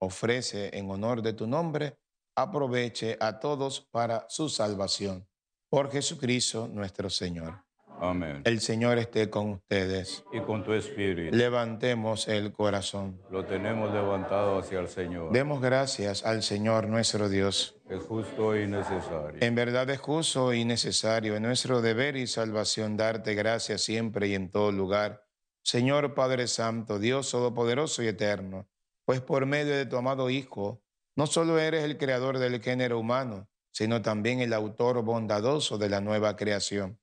ofrece 0.00 0.76
en 0.76 0.90
honor 0.90 1.22
de 1.22 1.34
tu 1.34 1.46
nombre, 1.46 1.96
aproveche 2.36 3.16
a 3.20 3.38
todos 3.38 3.80
para 3.92 4.26
su 4.28 4.48
salvación. 4.48 5.26
Por 5.70 5.90
Jesucristo 5.90 6.66
nuestro 6.68 7.08
Señor. 7.10 7.64
Amén. 8.10 8.42
El 8.44 8.60
Señor 8.60 8.98
esté 8.98 9.30
con 9.30 9.50
ustedes. 9.50 10.24
Y 10.32 10.40
con 10.40 10.62
tu 10.64 10.72
espíritu. 10.72 11.34
Levantemos 11.34 12.28
el 12.28 12.52
corazón. 12.52 13.20
Lo 13.30 13.44
tenemos 13.44 13.92
levantado 13.92 14.58
hacia 14.58 14.80
el 14.80 14.88
Señor. 14.88 15.32
Demos 15.32 15.60
gracias 15.60 16.24
al 16.24 16.42
Señor 16.42 16.88
nuestro 16.88 17.28
Dios. 17.28 17.76
Es 17.88 18.02
justo 18.02 18.56
y 18.56 18.66
necesario. 18.66 19.40
En 19.40 19.54
verdad 19.54 19.88
es 19.90 20.00
justo 20.00 20.52
y 20.52 20.64
necesario, 20.64 21.36
en 21.36 21.42
nuestro 21.42 21.82
deber 21.82 22.16
y 22.16 22.26
salvación, 22.26 22.96
darte 22.96 23.34
gracias 23.34 23.82
siempre 23.82 24.28
y 24.28 24.34
en 24.34 24.50
todo 24.50 24.72
lugar. 24.72 25.26
Señor 25.62 26.14
Padre 26.14 26.46
Santo, 26.46 26.98
Dios 26.98 27.30
Todopoderoso 27.30 28.02
y 28.02 28.08
Eterno, 28.08 28.68
pues 29.04 29.20
por 29.20 29.46
medio 29.46 29.74
de 29.76 29.86
tu 29.86 29.96
amado 29.96 30.28
Hijo, 30.28 30.82
no 31.16 31.26
solo 31.26 31.58
eres 31.58 31.84
el 31.84 31.96
creador 31.96 32.38
del 32.38 32.60
género 32.60 32.98
humano, 32.98 33.48
sino 33.70 34.02
también 34.02 34.40
el 34.40 34.52
autor 34.52 35.02
bondadoso 35.02 35.78
de 35.78 35.88
la 35.88 36.00
nueva 36.00 36.36
creación. 36.36 36.98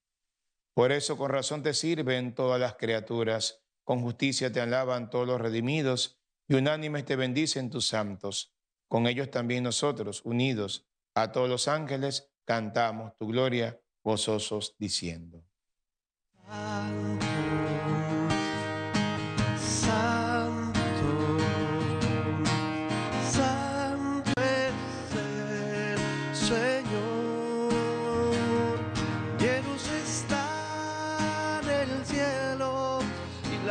Por 0.74 0.92
eso 0.92 1.18
con 1.18 1.30
razón 1.30 1.64
te 1.64 1.74
sirven 1.74 2.34
todas 2.34 2.60
las 2.60 2.76
criaturas, 2.76 3.62
con 3.84 4.02
justicia 4.02 4.52
te 4.52 4.62
alaban 4.62 5.10
todos 5.10 5.28
los 5.28 5.42
redimidos, 5.42 6.20
y 6.48 6.56
unánimes 6.56 7.06
te 7.06 7.16
bendicen 7.16 7.70
tus 7.70 7.88
santos. 7.88 8.54
Con 8.88 9.08
ellos 9.08 9.32
también 9.32 9.64
nosotros, 9.64 10.22
unidos 10.26 10.86
a 11.14 11.32
todos 11.32 11.50
los 11.50 11.68
ángeles, 11.68 12.32
cantamos 12.46 13.16
tu 13.18 13.28
gloria, 13.28 13.82
gozosos 14.04 14.76
diciendo. 14.78 15.44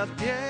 Y 0.00 0.06
la 0.06 0.49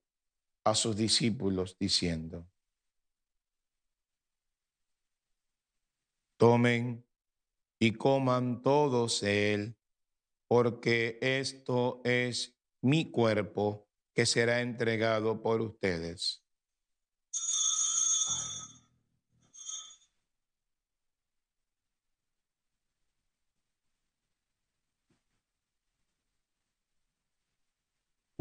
a 0.63 0.75
sus 0.75 0.95
discípulos 0.95 1.77
diciendo, 1.79 2.47
tomen 6.37 7.05
y 7.79 7.93
coman 7.93 8.61
todos 8.61 9.23
él, 9.23 9.75
porque 10.47 11.17
esto 11.21 12.01
es 12.03 12.57
mi 12.81 13.09
cuerpo 13.09 13.87
que 14.13 14.25
será 14.25 14.61
entregado 14.61 15.41
por 15.41 15.61
ustedes. 15.61 16.43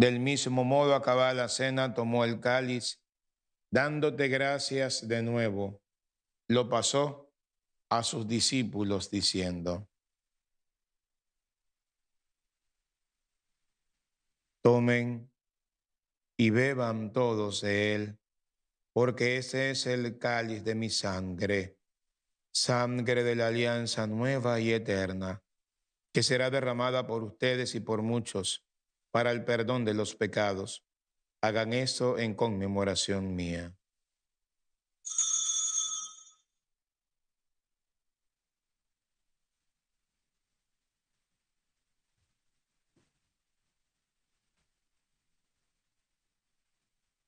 Del 0.01 0.19
mismo 0.19 0.65
modo, 0.65 0.95
acabada 0.95 1.35
la 1.35 1.49
cena, 1.51 1.93
tomó 1.93 2.25
el 2.25 2.41
cáliz, 2.41 3.03
dándote 3.71 4.29
gracias 4.29 5.07
de 5.07 5.23
nuevo, 5.23 5.83
lo 6.49 6.71
pasó 6.71 7.31
a 7.91 8.03
sus 8.03 8.27
discípulos 8.27 9.11
diciendo, 9.11 9.91
tomen 14.63 15.31
y 16.38 16.48
beban 16.48 17.13
todos 17.13 17.61
de 17.61 17.94
él, 17.94 18.19
porque 18.94 19.37
ese 19.37 19.73
es 19.73 19.85
el 19.85 20.19
cáliz 20.19 20.65
de 20.65 20.75
mi 20.77 20.88
sangre, 20.88 21.77
sangre 22.55 23.23
de 23.23 23.37
la 23.37 23.48
alianza 23.48 24.07
nueva 24.07 24.61
y 24.61 24.73
eterna, 24.73 25.44
que 26.15 26.23
será 26.23 26.48
derramada 26.48 27.07
por 27.07 27.23
ustedes 27.23 27.75
y 27.75 27.81
por 27.81 28.01
muchos 28.01 28.65
para 29.11 29.31
el 29.31 29.44
perdón 29.44 29.85
de 29.85 29.94
los 29.94 30.15
pecados. 30.15 30.85
Hagan 31.42 31.73
eso 31.73 32.19
en 32.19 32.35
conmemoración 32.35 33.35
mía. 33.35 33.75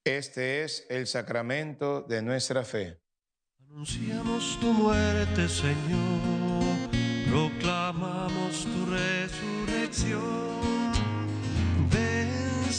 Este 0.05 0.64
es 0.64 0.85
el 0.91 1.07
sacramento 1.07 2.03
de 2.03 2.22
nuestra 2.22 2.64
fe. 2.64 3.01
Anunciamos 3.61 4.59
tu 4.61 4.72
muerte, 4.72 5.49
Señor, 5.49 6.91
proclamamos 7.30 8.64
tu 8.64 8.87
resurrección. 8.87 10.82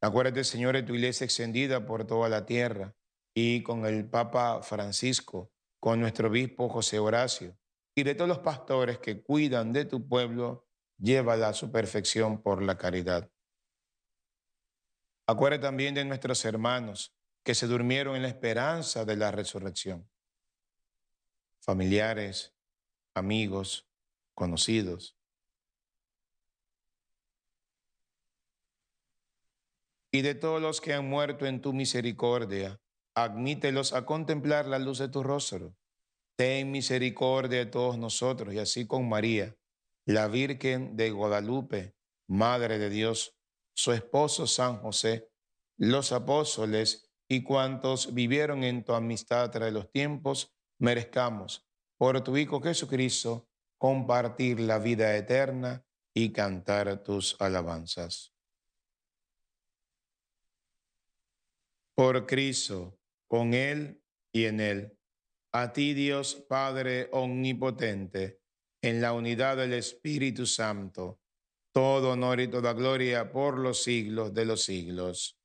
Acuérdate, 0.00 0.44
Señor, 0.44 0.74
de 0.74 0.82
tu 0.82 0.94
iglesia 0.94 1.24
extendida 1.24 1.84
por 1.84 2.06
toda 2.06 2.28
la 2.28 2.46
tierra 2.46 2.94
y 3.34 3.62
con 3.62 3.84
el 3.84 4.08
Papa 4.08 4.62
Francisco, 4.62 5.52
con 5.78 6.00
nuestro 6.00 6.28
obispo 6.28 6.68
José 6.68 6.98
Horacio 6.98 7.58
y 7.94 8.02
de 8.02 8.14
todos 8.14 8.28
los 8.28 8.38
pastores 8.38 8.98
que 8.98 9.22
cuidan 9.22 9.72
de 9.72 9.84
tu 9.84 10.08
pueblo, 10.08 10.66
llévala 10.96 11.48
a 11.48 11.52
su 11.52 11.70
perfección 11.70 12.42
por 12.42 12.62
la 12.62 12.78
caridad. 12.78 13.30
Acuérdate 15.26 15.62
también 15.62 15.94
de 15.94 16.04
nuestros 16.04 16.44
hermanos 16.44 17.14
que 17.44 17.54
se 17.54 17.66
durmieron 17.66 18.16
en 18.16 18.22
la 18.22 18.28
esperanza 18.28 19.04
de 19.04 19.16
la 19.16 19.30
resurrección. 19.30 20.10
Familiares, 21.60 22.54
amigos, 23.14 23.86
conocidos. 24.34 25.19
Y 30.12 30.22
de 30.22 30.34
todos 30.34 30.60
los 30.60 30.80
que 30.80 30.94
han 30.94 31.08
muerto 31.08 31.46
en 31.46 31.60
tu 31.60 31.72
misericordia, 31.72 32.80
admítelos 33.14 33.92
a 33.92 34.04
contemplar 34.04 34.66
la 34.66 34.78
luz 34.78 34.98
de 34.98 35.08
tu 35.08 35.22
rostro. 35.22 35.76
Ten 36.36 36.70
misericordia 36.70 37.58
de 37.58 37.66
todos 37.66 37.98
nosotros 37.98 38.54
y 38.54 38.58
así 38.58 38.86
con 38.86 39.08
María, 39.08 39.56
la 40.06 40.26
Virgen 40.26 40.96
de 40.96 41.10
Guadalupe, 41.10 41.94
Madre 42.28 42.78
de 42.78 42.90
Dios, 42.90 43.36
su 43.74 43.92
esposo 43.92 44.46
San 44.46 44.78
José, 44.78 45.28
los 45.78 46.12
apóstoles 46.12 47.10
y 47.28 47.42
cuantos 47.42 48.12
vivieron 48.14 48.64
en 48.64 48.84
tu 48.84 48.94
amistad 48.94 49.50
tras 49.50 49.72
los 49.72 49.90
tiempos, 49.90 50.52
merezcamos, 50.78 51.66
por 51.96 52.22
tu 52.22 52.36
Hijo 52.36 52.60
Jesucristo, 52.60 53.48
compartir 53.78 54.60
la 54.60 54.78
vida 54.78 55.16
eterna 55.16 55.84
y 56.14 56.32
cantar 56.32 57.02
tus 57.02 57.40
alabanzas. 57.40 58.34
Por 61.94 62.26
Cristo, 62.26 62.98
con 63.28 63.54
Él 63.54 64.02
y 64.32 64.46
en 64.46 64.60
Él. 64.60 64.96
A 65.52 65.72
ti 65.72 65.94
Dios 65.94 66.34
Padre 66.48 67.08
Omnipotente, 67.12 68.40
en 68.82 69.00
la 69.00 69.12
unidad 69.12 69.56
del 69.56 69.72
Espíritu 69.74 70.46
Santo, 70.46 71.20
todo 71.72 72.12
honor 72.12 72.40
y 72.40 72.48
toda 72.48 72.72
gloria 72.72 73.32
por 73.32 73.58
los 73.58 73.82
siglos 73.82 74.32
de 74.32 74.44
los 74.44 74.64
siglos. 74.64 75.36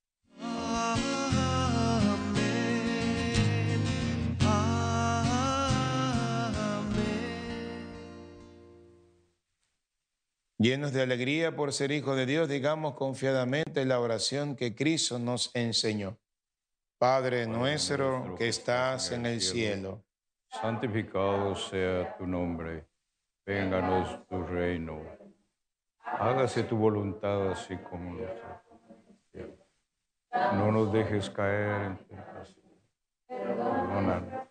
Llenos 10.57 10.93
de 10.93 11.01
alegría 11.03 11.55
por 11.55 11.73
ser 11.73 11.91
hijos 11.91 12.15
de 12.17 12.25
Dios, 12.25 12.49
digamos 12.49 12.95
confiadamente 12.95 13.85
la 13.85 13.99
oración 13.99 14.55
que 14.55 14.73
Cristo 14.73 15.19
nos 15.19 15.51
enseñó. 15.53 16.17
Padre 16.97 17.45
nuestro 17.45 18.35
que 18.37 18.47
estás 18.47 19.11
en 19.11 19.25
el 19.25 19.41
cielo, 19.41 20.05
Santificado 20.61 21.53
sea 21.55 22.15
tu 22.17 22.25
nombre. 22.25 22.87
Vénganos 23.45 24.25
tu 24.27 24.41
reino. 24.43 25.01
Hágase 25.99 26.63
tu 26.63 26.77
voluntad 26.77 27.51
así 27.51 27.75
como 27.77 28.17
en 28.19 28.29
cielos. 29.31 29.59
No 30.53 30.71
nos 30.71 30.93
dejes 30.93 31.29
caer 31.29 31.81
en 31.81 31.97
tentación. 32.07 32.65
Perdónanos. 33.27 34.47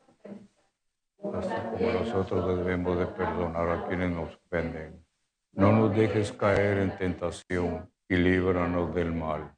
Así 1.34 1.54
como 1.70 1.92
nosotros 1.92 2.58
debemos 2.58 2.98
de 2.98 3.06
perdonar 3.06 3.68
a 3.70 3.86
quienes 3.88 4.10
nos 4.10 4.34
ofenden. 4.36 5.04
No 5.52 5.72
nos 5.72 5.96
dejes 5.96 6.30
caer 6.32 6.78
en 6.78 6.96
tentación 6.98 7.90
y 8.08 8.16
líbranos 8.16 8.94
del 8.94 9.12
mal. 9.12 9.56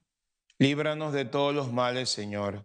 líbranos 0.59 1.13
de 1.13 1.25
todos 1.25 1.55
los 1.55 1.73
males, 1.73 2.09
Señor, 2.09 2.65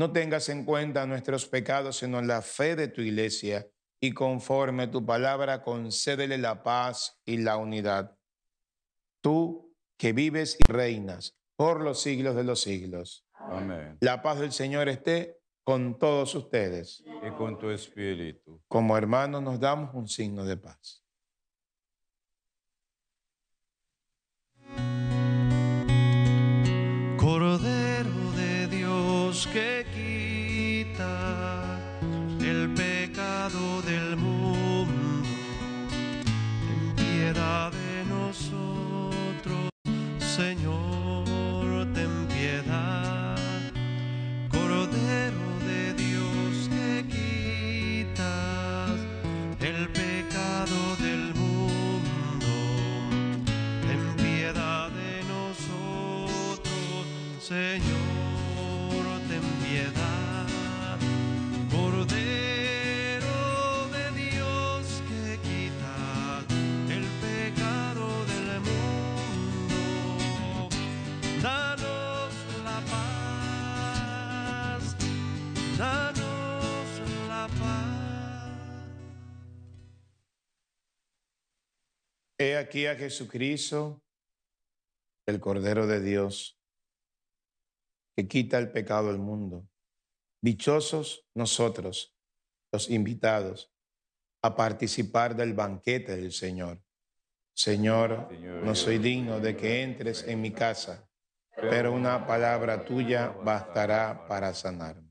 No 0.00 0.12
tengas 0.12 0.48
en 0.48 0.64
cuenta 0.64 1.04
nuestros 1.04 1.44
pecados, 1.44 1.98
sino 1.98 2.22
la 2.22 2.40
fe 2.40 2.74
de 2.74 2.88
tu 2.88 3.02
iglesia, 3.02 3.68
y 4.00 4.12
conforme 4.12 4.84
a 4.84 4.90
tu 4.90 5.04
palabra, 5.04 5.62
concédele 5.62 6.38
la 6.38 6.62
paz 6.62 7.20
y 7.26 7.36
la 7.36 7.58
unidad. 7.58 8.16
Tú 9.22 9.76
que 9.98 10.14
vives 10.14 10.56
y 10.58 10.72
reinas 10.72 11.36
por 11.54 11.82
los 11.82 12.00
siglos 12.00 12.34
de 12.34 12.44
los 12.44 12.62
siglos. 12.62 13.26
Amén. 13.34 13.98
La 14.00 14.22
paz 14.22 14.40
del 14.40 14.52
Señor 14.52 14.88
esté 14.88 15.38
con 15.64 15.98
todos 15.98 16.34
ustedes. 16.34 17.04
Y 17.22 17.30
con 17.32 17.58
tu 17.58 17.68
espíritu. 17.68 18.58
Como 18.68 18.96
hermanos 18.96 19.42
nos 19.42 19.60
damos 19.60 19.94
un 19.94 20.08
signo 20.08 20.46
de 20.46 20.56
paz. 20.56 20.99
Que 29.46 29.84
quita 29.94 31.80
el 32.40 32.72
pecado 32.74 33.80
del 33.82 34.16
mundo, 34.16 35.26
ten 36.66 36.94
piedad 36.94 37.72
de 37.72 38.04
nosotros, 38.04 39.70
Señor, 40.18 41.24
ten 41.94 42.28
piedad. 42.28 43.36
Cordero 44.50 45.48
de 45.66 45.94
Dios 45.94 46.68
que 46.68 47.06
quitas 47.08 48.90
el 49.60 49.88
pecado 49.88 50.96
del 51.00 51.34
mundo, 51.34 52.52
ten 53.88 54.02
piedad 54.16 54.90
de 54.90 55.24
nosotros, 55.24 57.06
Señor, 57.40 58.09
aquí 82.60 82.86
a 82.86 82.94
Jesucristo, 82.94 84.02
el 85.26 85.40
Cordero 85.40 85.86
de 85.86 86.00
Dios, 86.00 86.58
que 88.16 88.28
quita 88.28 88.58
el 88.58 88.70
pecado 88.70 89.08
del 89.08 89.18
mundo. 89.18 89.68
Dichosos 90.42 91.26
nosotros, 91.34 92.16
los 92.72 92.88
invitados, 92.90 93.72
a 94.42 94.54
participar 94.54 95.36
del 95.36 95.54
banquete 95.54 96.16
del 96.16 96.32
Señor. 96.32 96.82
Señor, 97.54 98.32
no 98.64 98.74
soy 98.74 98.98
digno 98.98 99.40
de 99.40 99.56
que 99.56 99.82
entres 99.82 100.22
en 100.26 100.40
mi 100.40 100.50
casa, 100.50 101.10
pero 101.56 101.92
una 101.92 102.26
palabra 102.26 102.84
tuya 102.84 103.28
bastará 103.28 104.26
para 104.26 104.54
sanarme. 104.54 105.09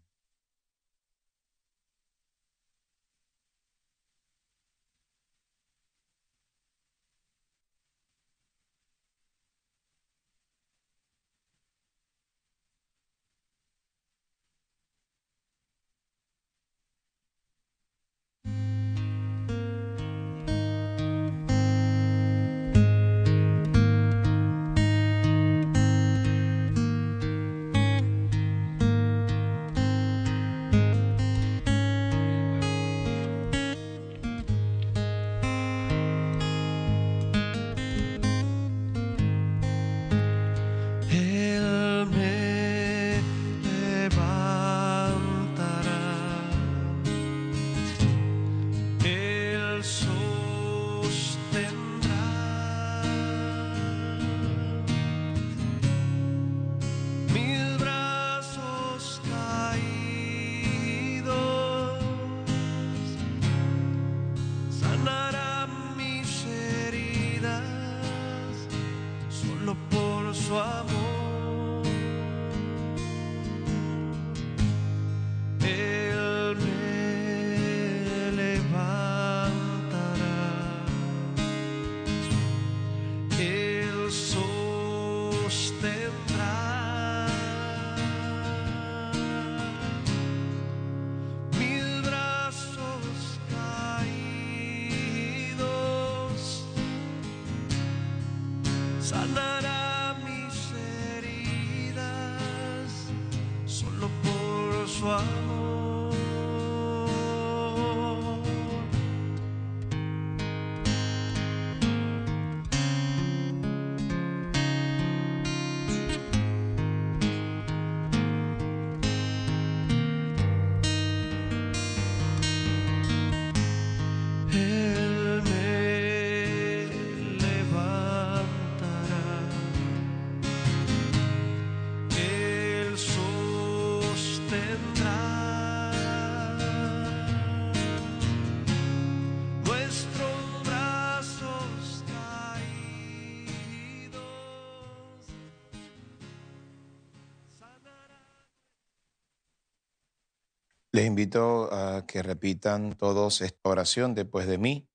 Les 151.00 151.08
invito 151.08 151.74
a 151.74 152.06
que 152.06 152.22
repitan 152.22 152.91
todos 152.91 153.39
esta 153.39 153.70
oración 153.70 154.16
después 154.16 154.47
de 154.47 154.58
mí. 154.58 154.89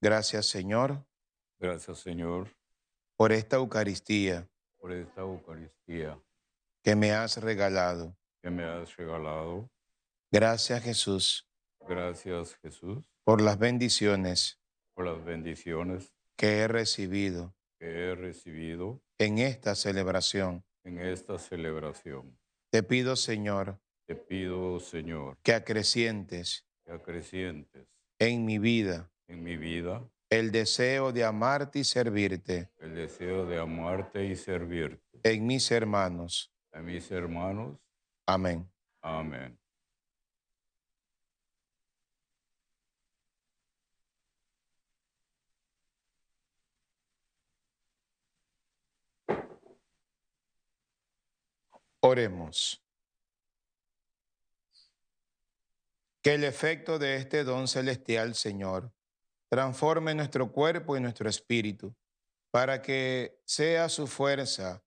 Gracias, 0.00 0.46
Señor, 0.46 1.04
Gracias, 1.58 1.98
Señor, 1.98 2.56
por 3.14 3.32
esta 3.32 3.56
Eucaristía 3.56 4.48
por 4.78 4.92
esta 4.92 5.20
Eucaristía 5.20 6.18
que 6.82 6.96
me 6.96 7.12
has 7.12 7.36
regalado. 7.36 8.16
que 8.40 8.48
me 8.48 8.64
has 8.64 8.96
regalado. 8.96 9.68
Gracias, 10.32 10.82
Jesús, 10.82 11.46
Gracias, 11.86 12.56
Jesús, 12.62 13.04
por 13.24 13.42
las 13.42 13.58
bendiciones 13.58 14.58
por 14.94 15.04
las 15.04 15.22
bendiciones 15.22 16.14
que 16.34 16.60
he 16.60 16.66
recibido 16.66 17.54
que 17.78 17.90
he 17.90 18.14
recibido 18.14 19.02
en 19.18 19.36
esta 19.36 19.74
celebración. 19.74 20.64
en 20.82 20.98
esta 20.98 21.38
celebración. 21.38 22.38
Te 22.70 22.82
pido, 22.82 23.16
Señor, 23.16 23.78
Te 24.08 24.14
pido, 24.14 24.80
Señor, 24.80 25.36
que 25.42 25.52
acrecientes 25.52 26.64
que 26.86 26.92
acrecientes 26.92 27.86
en 28.18 28.46
mi 28.46 28.58
vida 28.58 29.10
en 29.26 29.42
mi 29.42 29.58
vida 29.58 30.02
el 30.30 30.50
deseo 30.50 31.12
de 31.12 31.24
amarte 31.24 31.80
y 31.80 31.84
servirte 31.84 32.70
el 32.80 32.94
deseo 32.94 33.44
de 33.44 33.58
amarte 33.58 34.24
y 34.24 34.34
servirte. 34.34 35.20
en 35.24 35.46
mis 35.46 35.70
hermanos. 35.70 36.50
A 36.72 36.80
mis 36.80 37.10
hermanos, 37.10 37.76
Amén. 38.24 38.66
amén. 39.02 39.58
Oremos. 52.00 52.80
Que 56.28 56.34
el 56.34 56.44
efecto 56.44 56.98
de 56.98 57.16
este 57.16 57.42
don 57.42 57.66
celestial, 57.68 58.34
Señor, 58.34 58.92
transforme 59.48 60.14
nuestro 60.14 60.52
cuerpo 60.52 60.94
y 60.94 61.00
nuestro 61.00 61.26
espíritu, 61.26 61.96
para 62.50 62.82
que 62.82 63.40
sea 63.46 63.88
su 63.88 64.06
fuerza 64.06 64.84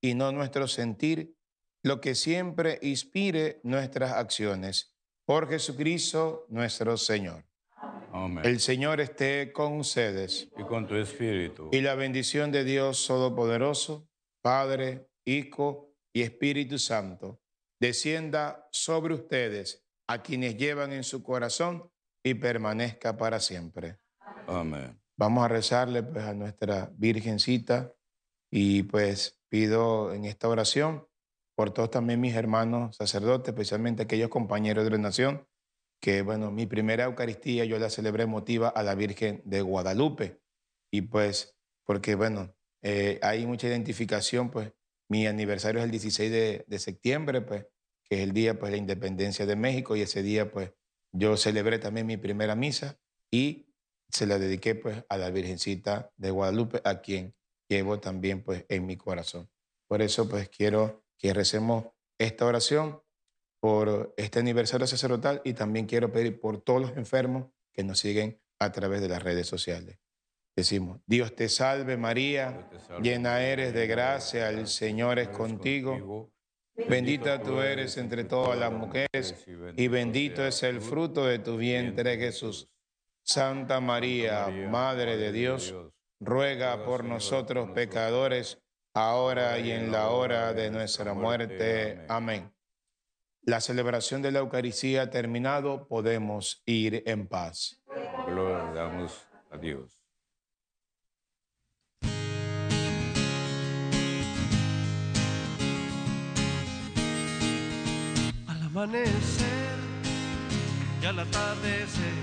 y 0.00 0.14
no 0.14 0.32
nuestro 0.32 0.66
sentir 0.66 1.36
lo 1.82 2.00
que 2.00 2.14
siempre 2.14 2.78
inspire 2.80 3.60
nuestras 3.64 4.12
acciones. 4.12 4.96
Por 5.26 5.46
Jesucristo 5.50 6.46
nuestro 6.48 6.96
Señor. 6.96 7.44
Amén. 8.10 8.46
El 8.46 8.58
Señor 8.58 9.02
esté 9.02 9.52
con 9.52 9.74
ustedes. 9.74 10.48
y 10.56 10.62
con 10.62 10.86
tu 10.86 10.94
espíritu. 10.94 11.68
Y 11.70 11.82
la 11.82 11.96
bendición 11.96 12.50
de 12.50 12.64
Dios 12.64 13.06
Todopoderoso, 13.06 14.08
Padre, 14.40 15.10
Hijo 15.26 15.94
y 16.14 16.22
Espíritu 16.22 16.78
Santo, 16.78 17.42
descienda 17.78 18.66
sobre 18.72 19.12
ustedes, 19.12 19.84
a 20.08 20.22
quienes 20.22 20.56
llevan 20.56 20.92
en 20.92 21.04
su 21.04 21.22
corazón 21.22 21.90
y 22.24 22.34
permanezca 22.34 23.16
para 23.16 23.38
siempre. 23.40 23.98
Amén. 24.46 25.00
Vamos 25.16 25.44
a 25.44 25.48
rezarle 25.48 26.02
pues 26.02 26.24
a 26.24 26.34
nuestra 26.34 26.90
Virgencita 26.96 27.92
y 28.50 28.84
pues 28.84 29.38
pido 29.48 30.12
en 30.12 30.24
esta 30.24 30.48
oración 30.48 31.06
por 31.54 31.72
todos 31.72 31.90
también 31.90 32.20
mis 32.20 32.34
hermanos 32.34 32.96
sacerdotes, 32.96 33.48
especialmente 33.48 34.04
aquellos 34.04 34.30
compañeros 34.30 34.84
de 34.84 34.90
la 34.90 34.98
nación, 34.98 35.46
que 36.00 36.22
bueno, 36.22 36.50
mi 36.50 36.66
primera 36.66 37.04
Eucaristía 37.04 37.64
yo 37.64 37.78
la 37.78 37.90
celebré 37.90 38.26
motiva 38.26 38.68
a 38.68 38.82
la 38.82 38.94
Virgen 38.94 39.42
de 39.44 39.60
Guadalupe 39.60 40.40
y 40.90 41.02
pues 41.02 41.58
porque 41.84 42.14
bueno, 42.14 42.54
eh, 42.82 43.18
hay 43.22 43.44
mucha 43.46 43.66
identificación, 43.66 44.50
pues 44.50 44.72
mi 45.10 45.26
aniversario 45.26 45.80
es 45.80 45.84
el 45.84 45.90
16 45.90 46.30
de, 46.30 46.64
de 46.66 46.78
septiembre, 46.78 47.40
pues 47.40 47.66
que 48.08 48.16
es 48.16 48.22
el 48.22 48.32
día 48.32 48.58
pues 48.58 48.72
la 48.72 48.78
independencia 48.78 49.46
de 49.46 49.56
México 49.56 49.96
y 49.96 50.02
ese 50.02 50.22
día 50.22 50.50
pues 50.50 50.72
yo 51.12 51.36
celebré 51.36 51.78
también 51.78 52.06
mi 52.06 52.16
primera 52.16 52.54
misa 52.54 52.98
y 53.30 53.68
se 54.10 54.26
la 54.26 54.38
dediqué 54.38 54.74
pues 54.74 55.04
a 55.08 55.16
la 55.16 55.30
Virgencita 55.30 56.12
de 56.16 56.30
Guadalupe, 56.30 56.80
a 56.84 57.00
quien 57.00 57.34
llevo 57.68 58.00
también 58.00 58.42
pues 58.42 58.64
en 58.68 58.86
mi 58.86 58.96
corazón. 58.96 59.50
Por 59.86 60.02
eso 60.02 60.28
pues 60.28 60.48
quiero 60.48 61.04
que 61.18 61.34
recemos 61.34 61.86
esta 62.18 62.46
oración 62.46 63.02
por 63.60 64.14
este 64.16 64.38
aniversario 64.38 64.86
sacerdotal 64.86 65.42
y 65.44 65.52
también 65.54 65.86
quiero 65.86 66.12
pedir 66.12 66.40
por 66.40 66.60
todos 66.60 66.80
los 66.80 66.96
enfermos 66.96 67.48
que 67.72 67.84
nos 67.84 67.98
siguen 67.98 68.40
a 68.58 68.72
través 68.72 69.00
de 69.00 69.08
las 69.08 69.22
redes 69.22 69.46
sociales. 69.46 69.98
Decimos, 70.56 71.00
Dios 71.06 71.36
te 71.36 71.48
salve 71.48 71.96
María, 71.96 72.68
te 72.68 72.80
salve, 72.80 73.02
llena 73.02 73.42
eres 73.42 73.72
de 73.72 73.86
gracia, 73.86 74.48
el 74.50 74.66
Señor 74.66 75.18
es 75.18 75.28
contigo, 75.28 76.32
bendita 76.88 77.42
tú 77.42 77.60
eres 77.60 77.96
entre 77.96 78.24
todas 78.24 78.58
las 78.58 78.72
mujeres 78.72 79.46
y 79.76 79.88
bendito 79.88 80.46
es 80.46 80.62
el 80.62 80.80
fruto 80.80 81.26
de 81.26 81.38
tu 81.38 81.56
vientre 81.56 82.16
Jesús. 82.18 82.68
Santa 83.22 83.80
María, 83.80 84.48
Madre 84.70 85.16
de 85.16 85.32
Dios, 85.32 85.74
ruega 86.20 86.84
por 86.84 87.04
nosotros 87.04 87.70
pecadores, 87.70 88.58
ahora 88.94 89.58
y 89.58 89.70
en 89.70 89.92
la 89.92 90.10
hora 90.10 90.54
de 90.54 90.70
nuestra 90.70 91.14
muerte. 91.14 92.06
Amén. 92.08 92.52
La 93.42 93.60
celebración 93.60 94.22
de 94.22 94.32
la 94.32 94.40
Eucaristía 94.40 95.02
ha 95.02 95.10
terminado, 95.10 95.86
podemos 95.88 96.62
ir 96.66 97.02
en 97.06 97.26
paz. 97.26 97.82
Gloria 98.26 98.72
damos 98.74 99.26
a 99.50 99.56
Dios. 99.58 99.97
Amanecer 108.78 109.76
y 111.02 111.06
al 111.06 111.18
atardecer, 111.18 112.14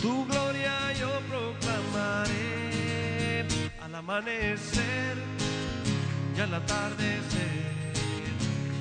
tu 0.00 0.26
gloria 0.26 0.92
yo 0.98 1.10
proclamaré. 1.30 2.32
Al 3.84 3.94
amanecer 3.94 5.16
y 6.36 6.40
al 6.40 6.54
atardecer, 6.54 7.92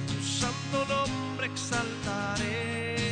tu 0.08 0.24
santo 0.24 0.86
nombre 0.90 1.46
exaltaré. 1.46 3.11